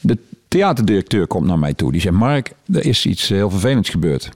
[0.00, 1.92] de theaterdirecteur komt naar mij toe.
[1.92, 4.30] Die zegt: Mark, er is iets heel vervelends gebeurd.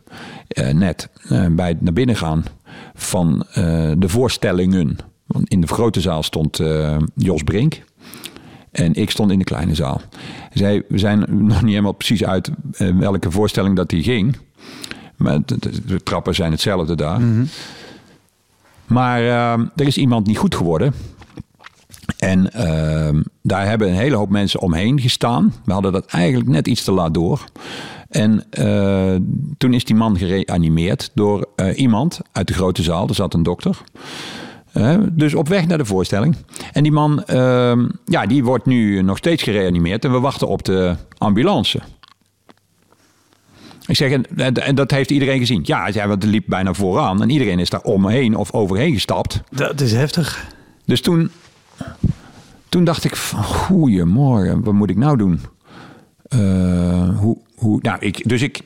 [0.48, 2.44] Eh, net eh, bij het naar binnen gaan
[2.94, 3.46] van
[3.98, 4.96] de voorstellingen.
[5.26, 6.60] Want in de grote zaal stond
[7.14, 7.82] Jos Brink.
[8.70, 10.00] En ik stond in de kleine zaal.
[10.52, 11.18] Zei: We zijn
[11.48, 14.36] nog niet helemaal precies uit welke voorstelling dat die ging.
[15.16, 17.20] Maar de, trappen zijn hetzelfde daar.
[18.86, 20.94] Maar eh, er is iemand niet goed geworden.
[22.18, 25.54] En ehm, daar hebben een hele hoop mensen omheen gestaan.
[25.64, 27.44] We hadden dat eigenlijk net iets te laat door.
[28.14, 29.14] En eh,
[29.58, 33.08] toen is die man gereanimeerd door eh, iemand uit de grote zaal.
[33.08, 33.80] Er zat een dokter.
[34.72, 36.36] Eh, dus op weg naar de voorstelling.
[36.72, 40.04] En die man, ehm, ja, die wordt nu nog steeds gereanimeerd.
[40.04, 41.80] En we wachten op de ambulance.
[43.86, 45.60] Ik zeg, en, dat heeft iedereen gezien.
[45.62, 47.22] Ja, zei, want het liep bijna vooraan.
[47.22, 49.42] En iedereen is daar omheen of overheen gestapt.
[49.50, 50.46] Dat is heftig.
[50.84, 51.30] Dus toen,
[52.68, 55.40] toen dacht ik van, goeiemorgen, wat moet ik nou doen?
[56.22, 58.60] Eh, hoe, hoe, nou, ik, dus ik,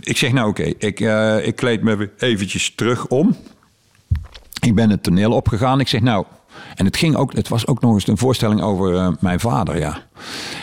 [0.00, 3.36] ik zeg nou oké, ik, eh, ik kleed me eventjes terug om.
[4.60, 5.80] Ik ben het toneel opgegaan.
[5.80, 6.24] Ik zeg nou,
[6.74, 9.78] en het, ging ook, het was ook nog eens een voorstelling over eh, mijn vader,
[9.78, 10.02] ja.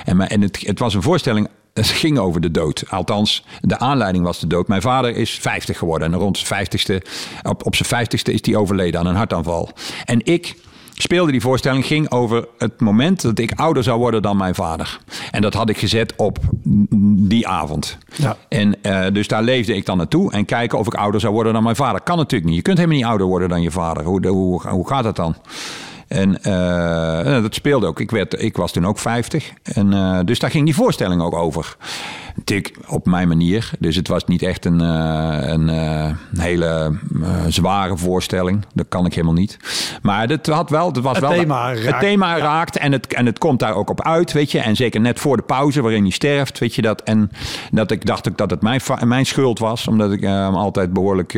[0.05, 1.47] En, en het, het was een voorstelling
[1.79, 2.83] het ging over de dood.
[2.89, 4.67] Althans, de aanleiding was de dood.
[4.67, 6.13] Mijn vader is 50 geworden.
[6.13, 7.07] En rond zijn 50ste,
[7.43, 9.69] op, op zijn 50ste is hij overleden aan een hartaanval.
[10.05, 10.55] En ik
[10.93, 14.99] speelde die voorstelling ging over het moment dat ik ouder zou worden dan mijn vader.
[15.31, 16.39] En dat had ik gezet op
[17.17, 17.97] die avond.
[18.15, 18.37] Ja.
[18.49, 21.53] En uh, dus daar leefde ik dan naartoe en kijken of ik ouder zou worden
[21.53, 22.01] dan mijn vader.
[22.01, 22.55] Kan natuurlijk niet.
[22.55, 24.03] Je kunt helemaal niet ouder worden dan je vader.
[24.03, 25.35] Hoe, hoe, hoe gaat dat dan?
[26.09, 27.99] En uh, dat speelde ook.
[27.99, 29.51] Ik, werd, ik was toen ook 50.
[29.63, 31.75] En, uh, dus daar ging die voorstelling ook over.
[32.35, 33.71] Natuurlijk op mijn manier.
[33.79, 36.97] Dus het was niet echt een, uh, een, een hele
[37.47, 38.65] zware voorstelling.
[38.73, 39.57] Dat kan ik helemaal niet.
[40.01, 40.87] Maar het had wel.
[40.87, 41.85] Het, was het wel, thema raakt.
[41.85, 42.77] Het thema raakt.
[42.77, 44.31] En het, en het komt daar ook op uit.
[44.31, 44.59] Weet je.
[44.59, 46.59] En zeker net voor de pauze waarin hij sterft.
[46.59, 47.01] Weet je dat.
[47.01, 47.31] En
[47.71, 49.87] dat ik dacht ook dat het mijn, mijn schuld was.
[49.87, 51.33] Omdat ik hem altijd behoorlijk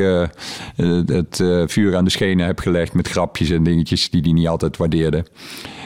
[1.06, 2.94] het vuur aan de schenen heb gelegd.
[2.94, 5.26] Met grapjes en dingetjes die hij niet altijd altijd waardeerde.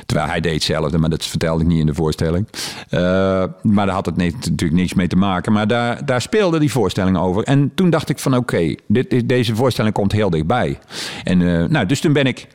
[0.06, 2.48] Terwijl hij deed hetzelfde, maar dat vertelde ik niet in de voorstelling.
[2.90, 3.00] Uh,
[3.62, 5.54] maar daar had het natuurlijk niks mee te maken.
[5.54, 7.44] Maar daar, daar speelde die voorstelling over.
[7.44, 8.76] En toen dacht ik van oké,
[9.26, 10.80] deze voorstelling komt heel dichtbij.
[11.24, 12.48] En uh, nou, dus toen ben ik,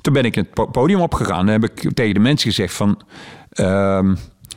[0.00, 1.46] toen ben ik het podium opgegaan.
[1.46, 3.00] En heb ik tegen de mensen gezegd van...
[3.54, 4.12] Uh,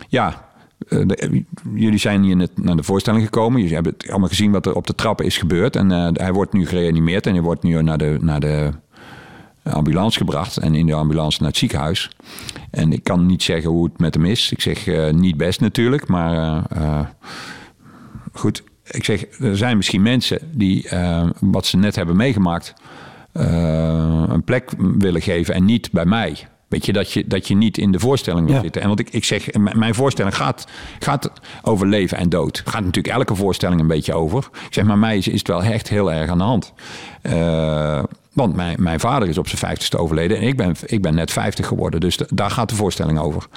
[0.08, 0.46] ja,
[0.88, 1.44] de,
[1.76, 3.60] jullie zijn hier naar de voorstelling gekomen.
[3.60, 5.76] Jullie hebben het allemaal gezien wat er op de trappen is gebeurd.
[5.76, 8.72] En hij wordt nu gereanimeerd en hij wordt nu naar de, naar de
[9.74, 12.10] ambulance gebracht en in de ambulance naar het ziekenhuis.
[12.72, 14.52] En ik kan niet zeggen hoe het met hem is.
[14.52, 17.00] Ik zeg uh, niet best natuurlijk, maar uh,
[18.34, 18.64] goed.
[18.84, 20.88] Ik zeg, er zijn misschien mensen die
[21.40, 22.74] wat ze net hebben meegemaakt
[23.34, 26.38] een plek willen geven en niet bij mij.
[26.68, 28.62] Weet je, dat je, dat je niet in de voorstelling wil Ja.
[28.62, 28.82] zitten.
[28.82, 30.68] En wat ik, ik zeg, mijn voorstelling gaat,
[31.00, 32.62] gaat over leven en dood.
[32.66, 34.50] Gaat natuurlijk elke voorstelling een beetje over.
[34.68, 36.74] Ik zeg, maar mij is, is het wel echt heel erg aan de hand.
[37.22, 38.04] Eh,
[38.36, 40.38] want mijn, mijn vader is op zijn vijftigste overleden.
[40.38, 42.00] En ik ben, ik ben net vijftig geworden.
[42.00, 43.48] Dus daar gaat de voorstelling over.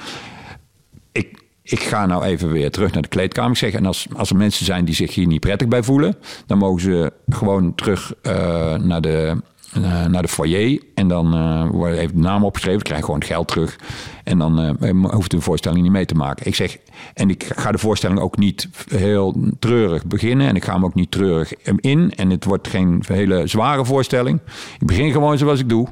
[1.12, 3.50] Ik, ik ga nou even weer terug naar de kleedkamer.
[3.50, 6.16] Ik zeg, en als, als er mensen zijn die zich hier niet prettig bij voelen...
[6.46, 10.82] dan mogen ze gewoon terug eh, naar, de, eh, naar de foyer.
[10.94, 12.82] En dan eh, wordt even de naam opgeschreven.
[12.82, 13.78] krijg gewoon het geld terug.
[14.24, 16.46] En dan eh, hoeft de voorstelling niet mee te maken.
[16.46, 16.76] Ik zeg,
[17.14, 20.48] en ik ga de voorstelling ook niet heel treurig beginnen.
[20.48, 22.12] En ik ga hem ook niet treurig in.
[22.16, 24.40] En het wordt geen hele zware voorstelling.
[24.78, 25.88] Ik begin gewoon zoals ik doe.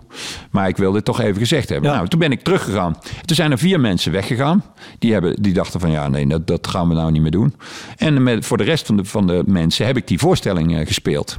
[0.50, 1.90] Maar ik wil dit toch even gezegd hebben.
[1.90, 1.96] Ja.
[1.96, 2.96] Nou, toen ben ik teruggegaan.
[3.24, 4.64] Toen zijn er vier mensen weggegaan.
[4.98, 7.54] Die, hebben, die dachten van ja, nee, dat, dat gaan we nou niet meer doen.
[7.96, 11.36] En met, voor de rest van de, van de mensen heb ik die voorstelling gespeeld.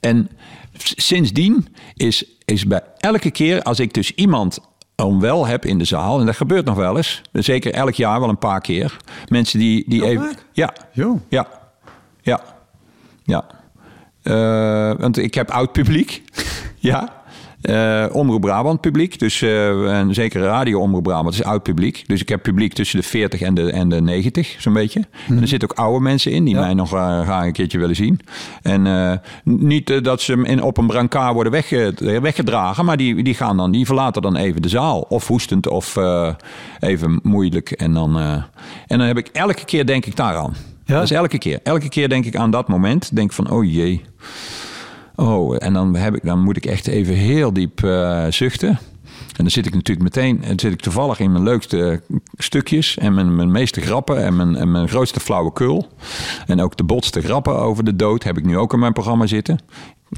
[0.00, 0.28] En
[0.76, 4.58] sindsdien is, is bij elke keer als ik dus iemand
[4.96, 8.28] onwel heb in de zaal, en dat gebeurt nog wel eens, zeker elk jaar wel
[8.28, 8.96] een paar keer,
[9.28, 10.24] mensen die, die even.
[10.24, 10.44] vaak?
[10.52, 11.20] Ja, Jo.
[11.28, 11.48] ja,
[12.22, 12.40] ja,
[13.24, 13.46] ja.
[14.22, 16.22] Eh, want ik heb oud publiek.
[16.78, 17.22] ja.
[17.64, 19.18] Eh, Omroep Brabant publiek.
[19.18, 22.04] Dus, eh, en zeker Radio Omroep Brabant is oud publiek.
[22.06, 25.04] Dus ik heb publiek tussen de 40 en de, en de 90, zo'n beetje.
[25.28, 26.60] En er zitten ook oude mensen in die Ja.
[26.60, 28.20] mij nog eh, graag een keertje willen zien.
[28.62, 33.56] En niet dat ze in, op een brancard worden wegge- weggedragen, maar die, die gaan
[33.56, 35.00] dan, die verlaten dan even de zaal.
[35.00, 35.96] Of hoestend of
[36.80, 37.70] even moeilijk.
[37.70, 38.18] En dan,
[38.86, 40.54] en dan heb ik elke keer denk ik daaraan.
[40.84, 40.94] Ja.
[40.94, 41.60] Dat is elke keer.
[41.62, 43.16] Elke keer denk ik aan dat moment.
[43.16, 44.02] Denk van, oh jee.
[45.16, 48.68] Oh, en dan, heb ik, dan moet ik echt even heel diep eh, zuchten.
[49.14, 52.02] En dan zit ik natuurlijk meteen, dan zit ik toevallig in mijn leukste
[52.36, 55.88] stukjes en mijn, mijn meeste grappen en mijn, en mijn grootste flauwekul.
[56.46, 59.26] En ook de botste grappen over de dood heb ik nu ook in mijn programma
[59.26, 59.58] zitten.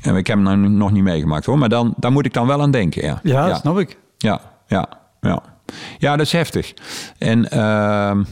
[0.03, 2.47] En ik heb hem nou nog niet meegemaakt hoor, maar dan, daar moet ik dan
[2.47, 3.03] wel aan denken.
[3.05, 3.99] Ja, Ja, snap ik.
[4.19, 4.89] ja, ja,
[5.21, 5.43] ja.
[5.99, 6.75] Ja, dat is heftig.
[7.19, 8.25] En, ehm,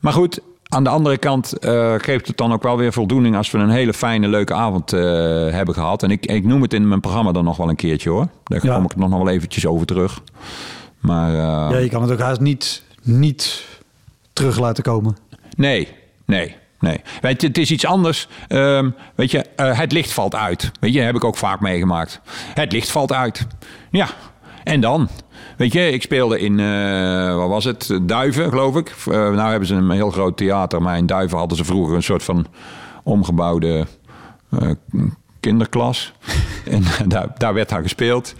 [0.00, 3.50] maar goed, aan de andere kant eh, geeft het dan ook wel weer voldoening als
[3.50, 5.00] we een hele fijne, leuke avond eh,
[5.50, 6.02] hebben gehad.
[6.02, 8.28] En ik, ik noem het in mijn programma dan nog wel een keertje hoor.
[8.44, 8.74] Daar Ja.
[8.74, 10.20] kom ik nog wel eventjes over terug.
[11.00, 13.64] Maar eh, Ja, je kan het ook haast niet, niet
[14.32, 15.16] terug laten komen.
[15.56, 15.88] nee,
[16.24, 16.56] nee.
[16.80, 18.28] Nee, weet je, het is iets anders.
[18.48, 20.70] Ehm, weet je, het licht valt uit.
[20.80, 22.20] Weet je, heb ik ook vaak meegemaakt.
[22.54, 23.46] Het licht valt uit.
[23.90, 24.08] Ja,
[24.64, 25.08] en dan?
[25.56, 28.88] Weet je, ik speelde in, eh, wat was het, Duiven, geloof ik.
[28.88, 32.02] Eh, nou hebben ze een heel groot theater, maar in Duiven hadden ze vroeger een
[32.02, 32.46] soort van
[33.02, 33.86] omgebouwde
[34.50, 34.70] eh,
[35.40, 36.12] kinderklas.
[36.64, 38.34] en daar, daar werd aan gespeeld.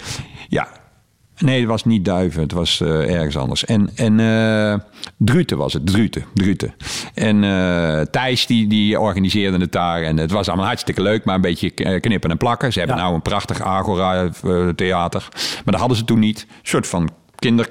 [1.39, 3.65] Nee, het was niet Duiven, het was eh, ergens anders.
[3.65, 4.75] En, en eh
[5.17, 6.25] Druten was het, Druten.
[6.35, 6.75] Druten.
[7.15, 10.03] En eh, Thijs die, die organiseerde het daar.
[10.03, 11.71] En het was allemaal hartstikke leuk, maar een beetje
[12.01, 12.73] knippen en plakken.
[12.73, 13.03] Ze hebben Ja.
[13.03, 15.29] nou een prachtig Agora-theater.
[15.33, 16.47] maar dat hadden ze toen niet.
[16.49, 17.69] Een soort van kinder...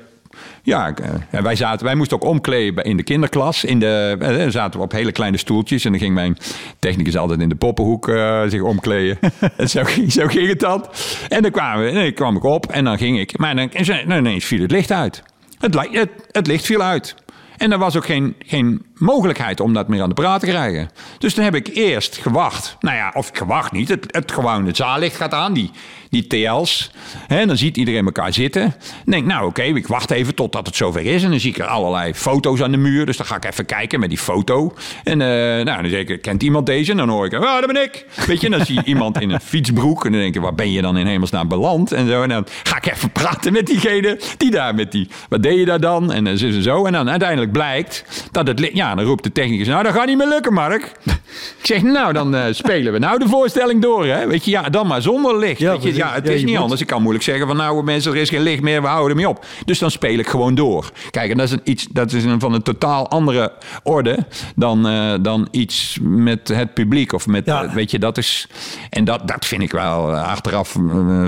[0.65, 3.63] Ja, ik, eh, en wij, zaten, wij moesten ook omkleden in de kinderklas.
[3.63, 5.85] In de, eh, dan zaten we op hele kleine stoeltjes.
[5.85, 6.37] En dan ging mijn
[6.79, 9.17] technicus altijd in de poppenhoek eh, zich omkleden.
[9.57, 10.85] en zo, ging- het dan.
[11.29, 13.37] En dan en dan kwam ik op en dan ging ik.
[13.37, 15.23] Maar dan, en ineens viel het licht uit.
[15.59, 17.15] Het, het licht viel uit.
[17.57, 20.89] En er was ook geen, geen mogelijkheid om dat meer aan de praat te krijgen.
[21.17, 22.77] Dus dan heb ik eerst gewacht.
[22.79, 23.89] Nou ja, of gewacht niet.
[23.89, 25.71] Het, het gewoon het zaallicht gaat aan, die,
[26.09, 26.91] die TL's.
[27.27, 28.61] Hè, dan ziet iedereen elkaar zitten.
[28.61, 28.71] Dan
[29.05, 31.23] denk ik, nou oké, ik wacht even totdat het zover is.
[31.23, 33.05] En dan zie ik er allerlei foto's aan de muur.
[33.05, 34.73] Dus dan ga ik even kijken met die foto.
[35.03, 35.27] En uh,
[35.65, 36.91] nou, dan zeg ik, kent iemand deze?
[36.91, 38.05] En dan hoor ik, ah, dat ben ik.
[38.27, 40.05] Weet je, dan zie je iemand in een fietsbroek.
[40.05, 41.91] En dan denk ik, waar ben je dan in hemelsnaam beland?
[41.91, 42.21] En zo.
[42.21, 45.07] En dan ga ik even praten met diegene die daar met die...
[45.29, 46.11] Wat deed je daar dan?
[46.11, 46.85] En dan zo.
[46.85, 48.69] En dan uiteindelijk blijkt dat het...
[48.73, 50.91] Ja, dan roept de technicus, nou dat gaat niet meer lukken, Mark.
[51.59, 54.05] Ik zeg, nou dan uh, spelen we nou de voorstelling door.
[54.05, 54.27] Hè?
[54.27, 55.59] Weet je, ja, dan maar zonder licht.
[55.59, 56.81] Ja, weet je, ja het is niet anders.
[56.81, 59.29] Ik kan moeilijk zeggen van nou mensen, er is geen licht meer, we houden ermee
[59.29, 59.45] op.
[59.65, 60.91] Dus dan speel ik gewoon door.
[61.11, 63.51] Kijk, en dat is, een, iets, dat is een, van een totaal andere
[63.83, 64.17] orde
[64.55, 67.13] dan, uh, dan iets met het publiek.
[67.13, 67.73] Of met, ja.
[67.73, 68.47] weet je, dat is...
[68.89, 70.75] En dat, dat vind ik wel achteraf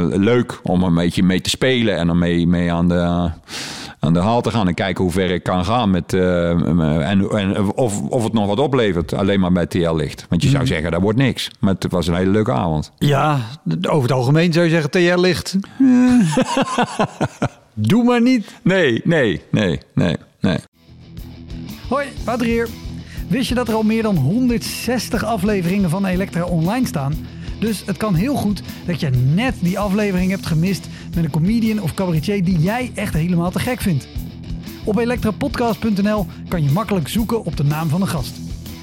[0.10, 3.32] leuk om een beetje mee te spelen en om mee, mee aan de
[4.08, 5.90] aan de haal te gaan en kijken hoe ver ik kan gaan.
[5.90, 6.50] Met, uh,
[7.10, 10.26] en, en of, of het nog wat oplevert, alleen maar met TL licht.
[10.30, 10.72] Want je zou mhm.
[10.72, 11.52] zeggen, dat wordt niks.
[11.60, 12.92] Maar het was een hele leuke avond.
[12.98, 13.40] Ja,
[13.90, 15.56] over het algemeen zou je zeggen, TL licht.
[17.74, 18.54] Doe maar niet.
[18.62, 20.58] Nee, nee, nee, nee, nee.
[21.90, 22.68] Hoi, Wouter hier.
[23.28, 27.14] Wist je dat er al meer dan 160 afleveringen van Elektra online staan?
[27.60, 30.88] Dus het kan heel goed dat je net die aflevering hebt gemist
[31.18, 34.08] met een comedian of cabaretier die jij echt helemaal te gek vindt.
[34.84, 38.36] Op elektrapodcast.nl kan je makkelijk zoeken op de naam van de gast.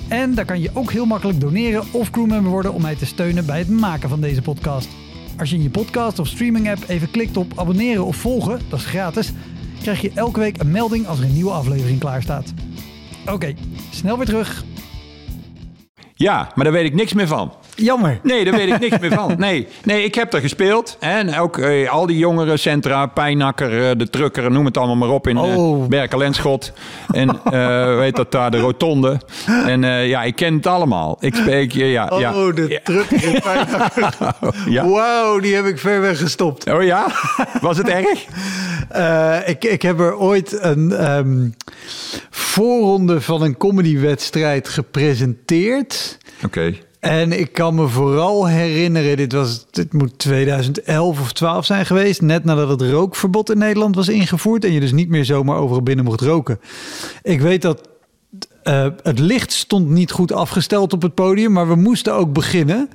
[0.08, 3.46] En daar kan je ook heel makkelijk doneren of crewmember worden om mij te steunen
[3.46, 4.88] bij het maken van deze podcast.
[5.38, 8.78] Als je in je podcast of streaming app even klikt op abonneren of volgen, dat
[8.78, 9.32] is gratis,
[9.80, 12.52] krijg je elke week een melding als er een nieuwe aflevering klaar staat.
[13.30, 13.54] Oké,
[13.90, 14.64] snel weer terug.
[16.14, 17.52] Ja, maar daar weet ik niks meer van.
[17.76, 18.20] Jammer.
[18.22, 19.34] Nee, daar weet ik niks meer van.
[19.38, 20.96] Nee, nee ik heb er gespeeld.
[21.00, 25.08] En ook eh, al die jongere centra, Pijnakker, uh, de Trukker, noem het allemaal maar
[25.08, 25.88] op in uh, oh.
[25.88, 26.72] Berkel en Schot.
[27.10, 27.40] En
[27.98, 29.20] weet dat daar, de Rotonde.
[29.46, 31.16] En ja, ik ken het allemaal.
[31.20, 32.08] Ik spreek je, ja.
[32.08, 32.32] Oh, ja.
[32.32, 34.14] de Trukker in Pijnakker.
[34.68, 34.88] ja.
[34.88, 36.70] Wauw, die heb ik ver weg gestopt.
[36.70, 37.06] Oh ja?
[37.60, 38.26] Was het erg?
[39.48, 41.54] ik, ik heb er ooit een um,
[42.30, 46.18] voorronde van een comedywedstrijd gepresenteerd.
[46.44, 46.74] Oké.
[47.04, 52.20] En ik kan me vooral herinneren, dit, was, dit moet 2011 of 12 zijn geweest,
[52.20, 55.82] net nadat het rookverbod in Nederland was ingevoerd en je dus niet meer zomaar overal
[55.82, 56.60] binnen mocht roken.
[57.22, 57.88] Ik weet dat
[58.64, 62.88] uh, het licht stond niet goed afgesteld op het podium, maar we moesten ook beginnen.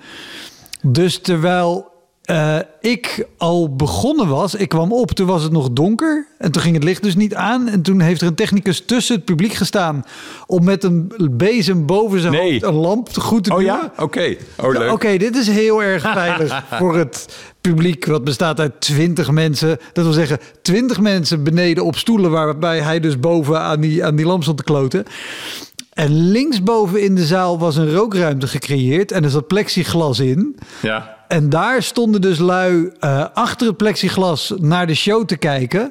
[0.82, 1.89] Dus terwijl
[2.30, 6.62] uh, ik al begonnen was, ik kwam op, toen was het nog donker en toen
[6.62, 7.68] ging het licht dus niet aan.
[7.68, 10.04] En toen heeft er een technicus tussen het publiek gestaan
[10.46, 13.60] om met een bezem boven zijn hoofd een lamp goed te doen.
[13.60, 13.92] Oh ja?
[13.98, 14.04] Oké.
[14.04, 14.38] Okay.
[14.82, 17.26] Oh, Oké, dit is heel erg veilig voor het
[17.62, 19.78] publiek, wat bestaat uit twintig mensen.
[19.94, 24.16] Dat wil zeggen, twintig mensen beneden op stoelen, waarbij hij dus boven aan die, aan
[24.16, 25.06] die lamp stond te kloten.
[25.94, 30.58] En linksboven in de zaal was een rookruimte gecreëerd en er zat plexiglas in.
[30.82, 31.18] Ja.
[31.30, 35.90] En daar stonden dus lui uh, achter het plexiglas naar de show te kijken.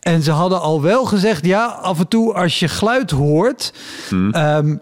[0.00, 3.72] En ze hadden al wel gezegd, ja, af en toe als je geluid hoort...
[4.08, 4.34] Hmm.
[4.34, 4.80] Um,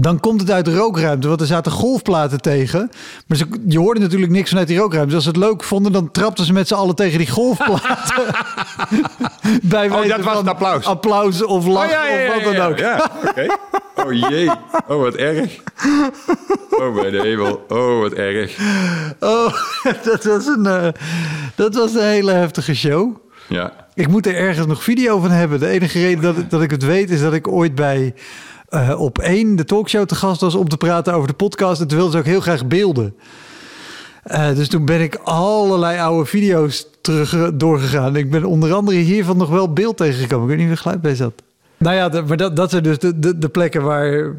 [0.00, 2.90] dan komt het uit de rookruimte, want er zaten golfplaten tegen.
[3.26, 5.14] Maar ze, je hoorde natuurlijk niks vanuit die rookruimte.
[5.14, 8.24] Dus als ze het leuk vonden, dan trapten ze met z'n allen tegen die golfplaten.
[9.62, 10.84] Bij oh, dat was een applaus.
[10.84, 12.78] Applaus of lach oh, ja, ja, ja, of wat dan ook.
[12.78, 13.10] Ja.
[13.94, 14.50] Oh jee.
[14.88, 15.56] Oh, wat erg.
[16.70, 17.64] Oh, bij de hemel.
[17.68, 18.56] Oh, wat erg.
[19.20, 19.54] Oh,
[20.04, 20.88] dat was een, uh,
[21.54, 23.16] dat was een hele heftige show.
[23.48, 23.72] Ja.
[23.94, 25.60] Ik moet er ergens nog video van hebben.
[25.60, 28.14] De enige reden dat, dat ik het weet is dat ik ooit bij
[28.68, 31.80] eh, op één de talkshow te gast was om te praten over de podcast.
[31.80, 33.14] En toen wilde ze ook heel graag beelden.
[34.22, 38.16] Eh, dus toen ben ik allerlei oude video's terug eh, doorgegaan.
[38.16, 40.50] Ik ben onder andere hiervan nog wel beeld tegengekomen.
[40.50, 41.32] Ik weet niet of er geluid bij zat.
[41.76, 44.34] Nou ja, maar dat, dat zijn dus de, de, plekken waar,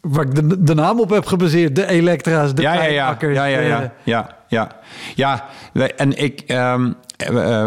[0.00, 1.76] waar ik de, de naam op heb gebaseerd.
[1.76, 2.74] De Elektra's, de ja.
[2.74, 3.16] Ja ja.
[3.20, 3.92] ja, ja, ja, ja,
[4.48, 4.70] ja,
[5.14, 5.48] ja.
[5.72, 5.90] ja.
[5.96, 6.92] en ik, ehm,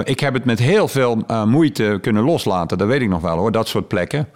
[0.04, 2.78] ik heb het met heel veel moeite kunnen loslaten.
[2.78, 4.28] Dat weet ik nog wel hoor, dat soort plekken.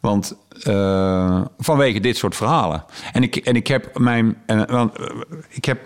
[0.00, 0.36] Want
[0.68, 2.84] uh, vanwege dit soort verhalen.
[3.12, 4.36] En ik, en ik heb mijn.
[4.46, 5.06] Uh, want, uh,
[5.48, 5.80] ik heb.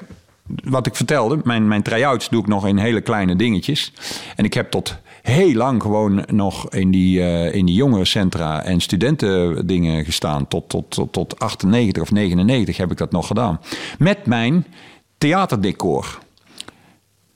[0.64, 3.92] Wat ik vertelde, mijn, mijn try-outs doe ik nog in hele kleine dingetjes.
[4.36, 7.20] En ik heb tot heel lang gewoon nog in die,
[7.52, 10.48] in die jongerencentra en studentendingen gestaan.
[10.48, 13.60] Tot, tot, tot, tot 98 of 99 heb ik dat nog gedaan.
[13.98, 14.66] Met mijn
[15.18, 16.18] theaterdecor.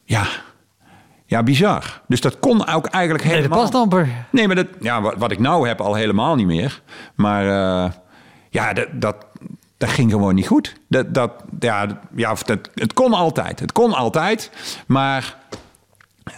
[0.05, 0.27] Ja,
[1.35, 2.01] ja, bizar.
[2.07, 3.59] Dus dat kon ook eigenlijk helemaal...
[3.59, 4.09] Nee, pasdamper.
[4.31, 6.83] Nee, maar dat, ja, wat, wat, ik nou heb al helemaal niet meer.
[7.15, 7.91] Maar uh,
[8.51, 9.17] ja, dat, dat,
[9.77, 10.75] dat ging gewoon niet goed.
[10.89, 13.61] Dat, dat, ja, ja, dat, het kon altijd.
[13.61, 14.51] Het kon altijd.
[14.87, 15.37] Maar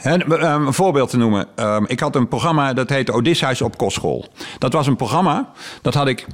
[0.03, 1.47] En, eh, een voorbeeld te noemen.
[1.55, 4.24] Ehm, ik had een programma dat heette Odysseus op kostschool.
[4.59, 5.51] Dat was een programma,
[5.82, 6.26] dat had ik...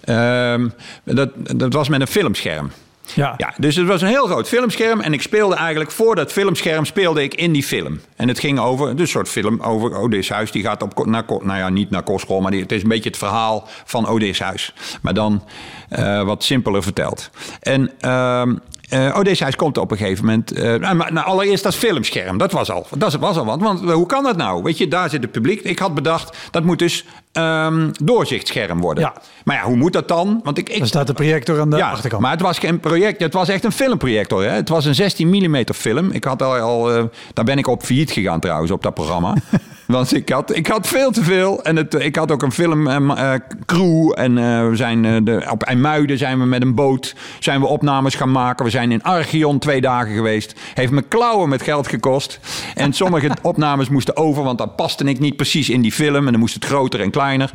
[0.00, 0.68] ehm,
[1.04, 2.70] dat, dat was met een filmscherm.
[3.14, 3.34] Ja.
[3.36, 5.00] Ja, dus het was een heel groot filmscherm.
[5.00, 8.00] En ik speelde eigenlijk voor dat filmscherm speelde ik in die film.
[8.16, 10.50] En het ging over dus een soort film over Odysseus.
[10.50, 13.18] Die gaat op, naar, nou ja, niet naar kostschool, maar het is een beetje het
[13.18, 14.74] verhaal van Odysseus.
[15.02, 15.44] Maar dan
[15.88, 17.30] eh, wat simpeler verteld.
[17.60, 18.54] En ehm
[18.90, 20.52] eh Odysseus komt op een gegeven moment.
[20.52, 22.86] eh, nou, maar, nou, allereerst dat filmscherm, dat was al.
[22.96, 23.60] Dat was al wat.
[23.60, 24.62] Want eh, hoe kan dat nou?
[24.62, 25.60] Weet je, daar zit het publiek.
[25.60, 29.04] Ik had bedacht, dat moet dus ehm doorzichtsscherm worden.
[29.04, 29.14] Ja.
[29.44, 30.40] Maar ja, hoe moet dat dan?
[30.44, 32.22] Want ik, ik Dan staat de projector aan de ja, achterkant.
[32.22, 33.20] maar het was geen project.
[33.20, 34.42] Het was echt een filmprojector.
[34.42, 34.50] Hè?
[34.50, 36.10] Het was een 16 mm film.
[36.10, 39.34] Ik had al, al eh, daar ben ik op failliet gegaan trouwens op dat programma.
[39.90, 41.62] Want ik had, ik had veel te veel.
[41.62, 44.12] En het, ik had ook een filmcrew.
[44.14, 47.66] en eh, we zijn eh, de, op IJmuiden zijn we met een boot zijn we
[47.66, 48.64] opnames gaan maken.
[48.64, 50.54] We zijn in Archeon twee dagen geweest.
[50.74, 52.40] Heeft me klauwen met geld gekost.
[52.74, 56.26] En sommige opnames moesten over, want dan paste ik niet precies in die film.
[56.26, 57.50] En dan moest het groter en kleiner.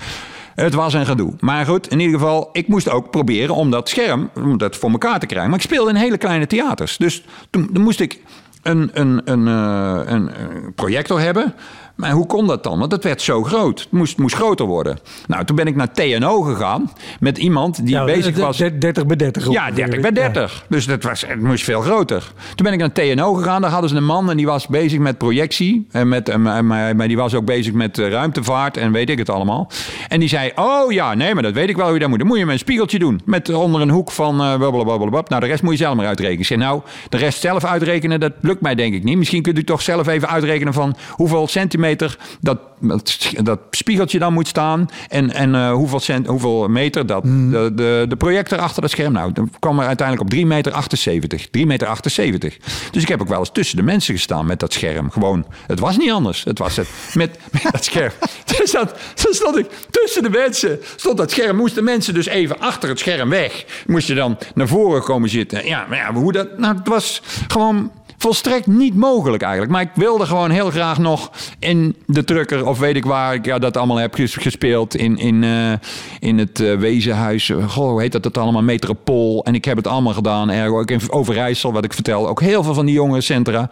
[0.55, 1.33] Het was een gedoe.
[1.39, 4.91] Maar goed, in ieder geval, ik moest ook proberen om dat scherm om dat voor
[4.91, 5.49] elkaar te krijgen.
[5.49, 6.97] Maar ik speelde in hele kleine theaters.
[6.97, 8.19] Dus toen, toen moest ik
[8.65, 11.53] een, een, een, eh, een, eh, projector hebben.
[11.95, 12.79] Maar hoe kon dat dan?
[12.79, 13.79] Want het werd zo groot.
[13.79, 14.97] Het moest, moest groter worden.
[15.27, 18.57] Nou, toen ben ik naar TNO gegaan met iemand die bezig was.
[18.57, 19.43] d- 30 bij 30.
[19.43, 19.75] Ja, ongeveer.
[19.75, 20.65] 30 bij 30.
[20.69, 22.31] Dus dat was, het moest veel groter.
[22.55, 23.61] Toen ben ik naar TNO gegaan.
[23.61, 25.87] Daar hadden ze een man en die was bezig met projectie.
[25.91, 29.69] En met, maar, die was ook bezig met eh, ruimtevaart en weet ik het allemaal.
[30.07, 32.19] En die zei, oh ja, nee, maar dat weet ik wel hoe je dat moet.
[32.19, 33.21] Dan moet je met een spiegeltje doen.
[33.25, 35.23] Met onder een hoek van uh, blablabla.
[35.27, 36.39] Nou, de rest moet je zelf maar uitrekenen.
[36.41, 39.17] Ik zei, nou, de rest zelf uitrekenen, dat lukt mij denk ik niet.
[39.17, 42.59] Misschien kunt u toch zelf even uitrekenen van hoeveel centimeter dat, dat,
[43.43, 44.89] dat spiegeltje dan moet staan.
[45.09, 47.51] En, en uh, hoeveel, cent, hoeveel meter dat Hmm.
[47.51, 49.13] de, de, de projector achter het scherm.
[49.13, 51.49] Nou, dan kwam er uiteindelijk op 3 meter 78.
[51.49, 52.57] 3 meter 78.
[52.91, 55.11] Dus ik heb ook wel eens tussen de mensen gestaan met dat scherm.
[55.11, 56.43] Gewoon, het was niet anders.
[56.43, 58.11] Het was het met, met dat scherm.
[58.57, 60.79] Dus dat, stond ik tussen de mensen.
[60.95, 61.55] Stond dat scherm.
[61.55, 63.65] Moesten mensen dus even achter het scherm weg.
[63.87, 65.65] Moest je dan naar voren komen zitten.
[65.65, 66.57] Ja, maar ja, hoe dat...
[66.57, 69.71] Nou, het was gewoon volstrekt niet mogelijk eigenlijk.
[69.71, 73.45] Maar ik wilde gewoon heel graag nog in de drukker of weet ik waar ik
[73.45, 74.95] ja, dat allemaal heb ges- gespeeld.
[74.95, 75.71] In, in, uh,
[76.19, 77.51] in het uh, Wezenhuis.
[77.67, 78.61] Goh, hoe heet dat, dat allemaal?
[78.61, 79.43] Metropool.
[79.43, 80.49] En ik heb het allemaal gedaan.
[80.51, 82.27] Ergo, ook in Overijssel, wat ik vertel.
[82.27, 83.69] Ook heel veel van die jonge centra.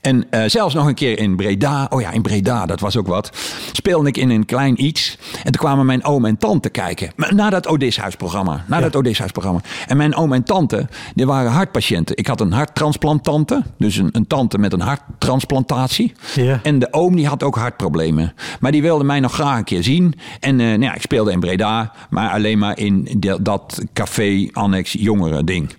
[0.00, 1.86] En uh, zelfs nog een keer in Breda.
[1.90, 3.30] Oh ja, in Breda, dat was ook wat.
[3.72, 5.18] Speelde ik in een klein iets.
[5.36, 7.12] En toen kwamen mijn oom en tante kijken.
[7.30, 8.64] Na dat Odysseus-programma.
[8.66, 8.82] Na ja.
[8.82, 9.60] dat Odysseus-programma.
[9.86, 12.16] En mijn oom en tante, die waren hartpatiënten.
[12.16, 13.62] Ik had een harttransplanttante.
[13.78, 16.12] Dus een, een tante met een harttransplantatie.
[16.34, 16.60] Ja.
[16.62, 18.34] En de oom die had ook hartproblemen.
[18.60, 20.14] Maar die wilde mij nog graag een keer zien.
[20.40, 21.92] En uh, nou ja, ik speelde in Breda.
[22.10, 25.74] Maar alleen maar in de, dat café-annex jongeren ding.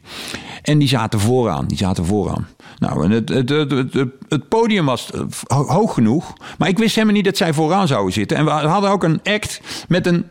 [0.62, 1.68] En die zaten vooraan.
[1.68, 2.48] Die zaten vooraan.
[2.78, 3.94] Nou, en het, het, het,
[4.30, 5.10] het, podium was
[5.48, 6.34] hoog genoeg.
[6.58, 8.38] Maar ik wist helemaal niet dat zij vooraan zouden zitten.
[8.38, 10.26] En we hadden ook een act met een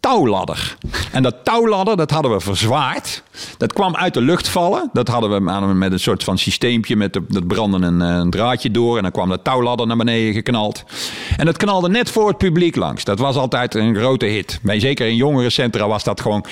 [0.00, 0.76] touwladder.
[1.12, 3.22] En dat touwladder, dat hadden we verzwaard.
[3.56, 4.90] Dat kwam uit de lucht vallen.
[4.92, 6.96] Dat hadden we met een soort van systeempje.
[6.96, 8.96] Met dat brandde een, een, draadje door.
[8.96, 10.84] En dan kwam de touwladder naar beneden geknald.
[11.36, 13.04] En dat knalde net voor het publiek langs.
[13.04, 14.58] Dat was altijd een grote hit.
[14.62, 16.44] Bij, zeker in jongerencentra was dat gewoon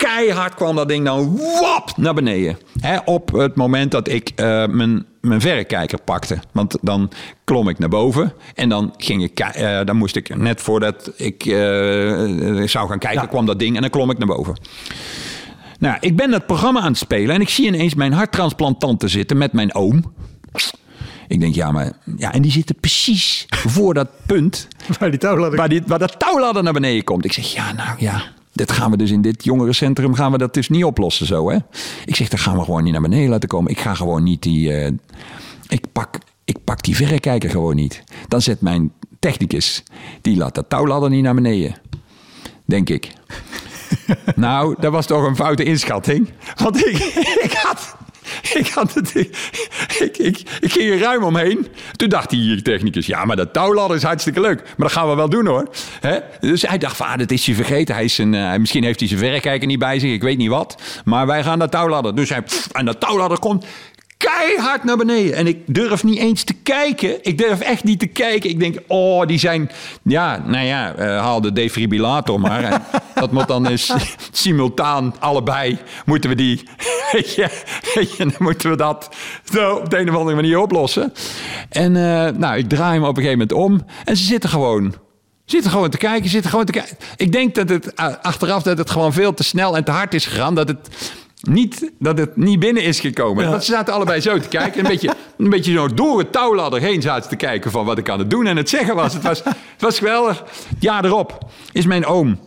[0.00, 2.58] keihard kwam dat ding dan wap naar beneden.
[3.04, 6.38] Op het moment dat ik uh, mijn, mijn verrekijker pakte.
[6.52, 7.10] Want dan
[7.44, 8.32] klom ik naar boven.
[8.54, 11.54] En dan, ging ik, uh, dan moest ik net voordat ik uh,
[12.66, 13.26] zou gaan kijken, ja.
[13.26, 14.56] kwam dat ding en dan klom ik naar boven.
[15.78, 19.36] Nou, ik ben dat programma aan het spelen en ik zie ineens mijn harttransplantanten zitten
[19.36, 20.12] met mijn oom.
[21.28, 21.92] Ik denk, ja, maar.
[22.16, 24.68] Ja, en die zitten precies voor dat punt.
[24.98, 25.58] Waar die touwladder.
[25.58, 27.24] Waar, die, waar dat touwladder naar beneden komt.
[27.24, 28.22] Ik zeg, ja, nou ja.
[28.52, 31.58] Dat gaan we dus in dit jongerencentrum gaan we dat dus niet oplossen zo, hè?
[32.04, 33.70] Ik zeg, dan gaan we gewoon niet naar beneden laten komen.
[33.70, 34.70] Ik ga gewoon niet die.
[34.70, 34.90] Uh,
[35.68, 38.04] ik, pak, ik pak die verrekijker gewoon niet.
[38.28, 39.82] Dan zet mijn technicus.
[40.20, 41.76] Die laat dat touwladder niet naar beneden.
[42.64, 43.12] Denk ik.
[44.36, 46.30] nou, dat was toch een foute inschatting.
[46.56, 46.96] Want ik,
[47.46, 47.96] ik had.
[48.60, 51.66] Ik, het, ik, ik, ik, ging er ruim omheen.
[51.96, 54.62] Toen dacht die technicus, ja, maar dat touwladder is hartstikke leuk.
[54.62, 55.68] Maar dat gaan we wel doen hoor.
[56.40, 57.94] Dus hij dacht, ah, dat is hij vergeten.
[57.94, 60.48] Hij is een, uh, misschien heeft hij zijn verrekijker niet bij zich, ik weet niet
[60.48, 60.82] wat.
[61.04, 62.14] Maar wij gaan dat touwladder.
[62.14, 63.66] Dus hij, pff, en dat touwladder komt
[64.20, 65.34] keihard naar beneden.
[65.34, 67.18] En ik durf niet eens te kijken.
[67.22, 68.50] Ik durf echt niet te kijken.
[68.50, 69.70] Ik denk, oh, die zijn...
[70.02, 72.62] Ja, nou ja, uh, haal de defibrillator maar.
[72.62, 72.82] en
[73.14, 73.92] dat moet dan eens
[74.32, 75.78] simultaan allebei...
[76.04, 76.62] moeten we die...
[77.12, 77.48] Weet je,
[77.94, 79.08] weet je, dan moeten we dat
[79.52, 81.12] zo op de een of andere manier oplossen.
[81.68, 83.86] En uh, nou, ik draai hem op een gegeven moment om.
[84.04, 84.94] En ze zitten gewoon...
[85.44, 86.96] Zitten gewoon te kijken, zitten gewoon te kijken.
[87.16, 90.26] Ik denk dat het achteraf dat het gewoon veel te snel en te hard is
[90.26, 90.54] gegaan.
[90.54, 90.88] Dat het
[91.40, 93.44] niet, dat het niet binnen is gekomen.
[93.44, 93.50] Ja.
[93.50, 94.80] Want ze zaten allebei zo te kijken.
[94.80, 98.08] Een beetje, een beetje zo door het touwladder heen zaten te kijken van wat ik
[98.08, 99.14] aan het doen en het zeggen was.
[99.14, 100.38] Het was, het was geweldig.
[100.68, 102.38] Het jaar erop is mijn oom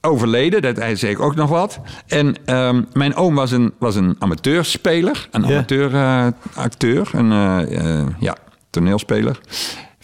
[0.00, 0.62] overleden.
[0.62, 1.80] Dat hij zei ik ook nog wat.
[2.06, 5.28] En ehm, mijn oom was een, was een amateurspeler.
[5.30, 7.10] Een amateuracteur.
[7.12, 8.36] een eh, eh, ja,
[8.70, 9.40] toneelspeler.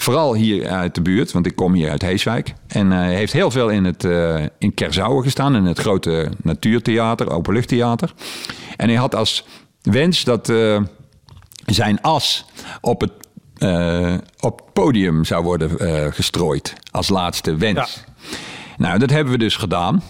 [0.01, 2.55] Vooral hier uit de buurt, want ik kom hier uit Heeswijk.
[2.67, 7.31] En hij heeft heel veel in, het, eh in Kerzouwen gestaan, in het grote natuurtheater,
[7.31, 8.13] openluchttheater.
[8.77, 9.45] En hij had als
[9.83, 10.83] wens dat eh,
[11.67, 12.45] zijn as
[12.81, 13.13] op het,
[13.57, 16.75] eh, op het podium zou worden eh, gestrooid.
[16.91, 18.05] Als laatste wens.
[18.77, 20.03] Nou, dat hebben we dus gedaan.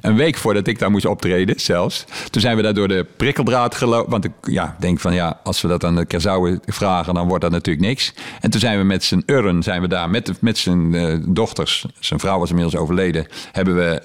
[0.00, 2.04] Een week voordat ik daar moest optreden, zelfs.
[2.30, 4.10] Toen zijn we daar door de prikkeldraad gelopen.
[4.10, 7.42] Want ik ja, denk van ja, als we dat aan de Kerzouwen vragen, dan wordt
[7.42, 8.14] dat natuurlijk niks.
[8.40, 11.86] En toen zijn we met zijn urn, zijn we daar met, met zijn eh, dochters.
[11.98, 13.26] Zijn vrouw was inmiddels overleden.
[13.52, 14.02] Hebben we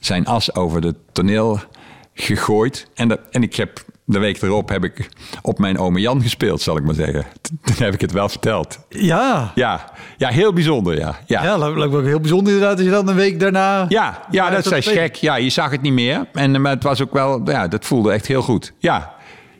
[0.00, 1.60] zijn as over de toneel
[2.14, 2.86] gegooid.
[2.94, 5.08] En, dat, en ik heb de week erop heb ik
[5.42, 7.24] op mijn ome Jan gespeeld, zal ik maar zeggen.
[7.64, 8.78] Toen heb ik het wel verteld.
[8.88, 9.52] Ja.
[9.54, 11.18] Ja, ja heel bijzonder, ja.
[11.26, 13.86] Ja, Ja, lijkt lijkt me ook heel bijzonder inderdaad als je dan een week daarna...
[13.88, 15.14] ja, ja dat is gek.
[15.14, 16.26] Ja, je zag het niet meer.
[16.32, 18.72] En, maar het was ook wel, ja, dat voelde echt heel goed.
[18.78, 19.13] Ja.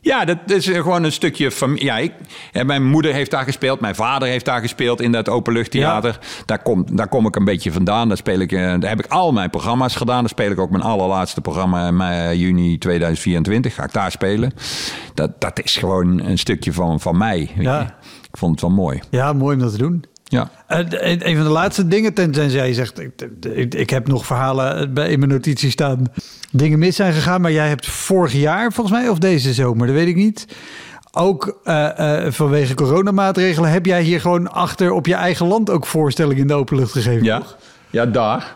[0.05, 1.77] Ja, dat is eh, gewoon een stukje van.
[1.77, 2.13] Ja, ik,
[2.53, 6.19] eh, mijn moeder heeft daar gespeeld, mijn vader heeft daar gespeeld in dat openluchttheater.
[6.47, 8.09] Daar, kom, daar kom ik een beetje vandaan.
[8.09, 10.21] Daar, speel ik, eh, daar heb ik al mijn programma's gedaan.
[10.21, 13.75] Daar speel ik ook mijn allerlaatste programma in mei, juni 2024.
[13.75, 14.53] Ga ik daar spelen.
[15.15, 17.51] Dat, dat is gewoon een stukje van, van mij.
[17.57, 17.79] weet Ja.
[17.81, 17.85] je.
[18.31, 19.01] Ik vond het wel mooi.
[19.11, 20.05] Ja, mooi om dat te doen.
[20.25, 20.51] Ja.
[20.67, 20.79] Eh,
[21.19, 23.11] een van de laatste dingen, ten- tenzij je zegt, ik,
[23.55, 26.05] ik, ik heb nog verhalen in mijn notities staan,
[26.57, 29.97] dingen mis zijn gegaan, maar jij hebt vorig jaar volgens mij, of deze zomer, dat
[29.97, 30.47] weet ik niet,
[31.13, 35.87] ook eh, eh, vanwege coronamaatregelen, heb jij hier gewoon achter op je eigen land ook
[35.87, 37.25] voorstellingen in de openlucht gegeven?
[37.25, 37.57] Ja, toch?
[37.91, 38.55] ja daar.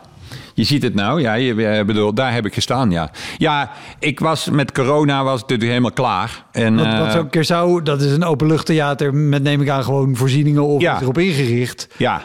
[0.53, 3.11] Je ziet het nou, ja, je, eh, bedoel, daar heb ik gestaan, ja.
[3.37, 6.45] Ja, ik was met corona was het natuurlijk helemaal klaar.
[6.51, 10.15] En, Want, want eh, zo'n Kersau, dat is een openluchttheater met, neem ik aan, gewoon
[10.15, 11.01] voorzieningen of Ja.
[11.01, 11.87] erop ingericht.
[11.97, 12.21] ja,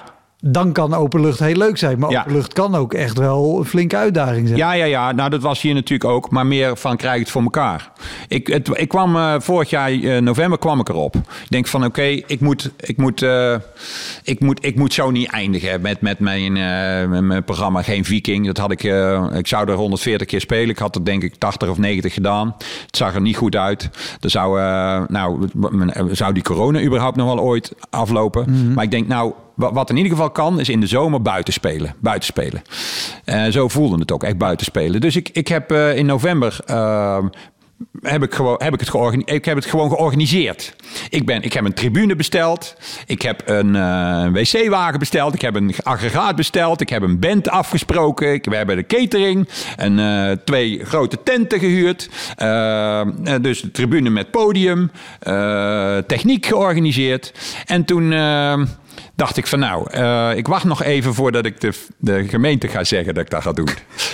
[0.47, 2.21] Dan kan openlucht heel leuk zijn, maar Ja.
[2.21, 4.59] openlucht kan ook echt wel een flinke uitdaging zijn.
[4.59, 7.31] ja, ja, ja, nou dat was hier natuurlijk ook, maar meer van krijg ik het
[7.31, 7.91] voor elkaar.
[8.29, 11.17] Ik, het, ik kwam eh, vorig jaar eh, november kwam ik erop.
[11.17, 13.55] Ik denk van oké, ik, moet, ik, moet, eh,
[14.23, 16.53] ik, moet, ik moet zo niet eindigen met, met mijn,
[17.11, 18.47] met mijn programma Geen Viking.
[18.47, 18.83] Dat had ik,
[19.35, 20.69] ik zou er 140 keer spelen.
[20.69, 22.55] Ik had er denk ik 80 of 90 gedaan.
[22.87, 23.91] Het zag er niet goed uit.
[24.21, 24.61] Er zou,
[25.09, 25.49] nou,
[26.11, 28.73] zou die corona überhaupt nog wel ooit aflopen.
[28.75, 31.95] Maar ik denk nou, wat in ieder geval kan, is in de zomer buiten spelen.
[31.99, 32.63] Buiten spelen.
[33.25, 35.01] Eh, zo voelde het ook, echt buiten spelen.
[35.01, 36.59] Dus ik, ik heb eh, in november.
[38.05, 40.77] Heb ik, heb ik, het ik heb het gewoon georganiseerd.
[41.09, 42.77] Ik, ben, ik heb een tribune besteld.
[43.07, 45.35] Ik heb een eh, wc-wagen besteld.
[45.35, 46.81] Ik heb een aggregaat besteld.
[46.81, 48.41] Ik heb een band afgesproken.
[48.43, 49.49] We hebben de catering.
[49.77, 52.11] En eh, twee grote tenten gehuurd.
[52.37, 53.03] Eh,
[53.41, 54.91] dus de tribune met podium.
[56.07, 57.33] techniek georganiseerd.
[57.67, 58.11] En toen...
[59.17, 59.93] dacht ik van nou,
[60.37, 63.53] ik wacht nog even voordat ik de, de gemeente ga zeggen dat ik dat ga
[63.53, 63.69] doen.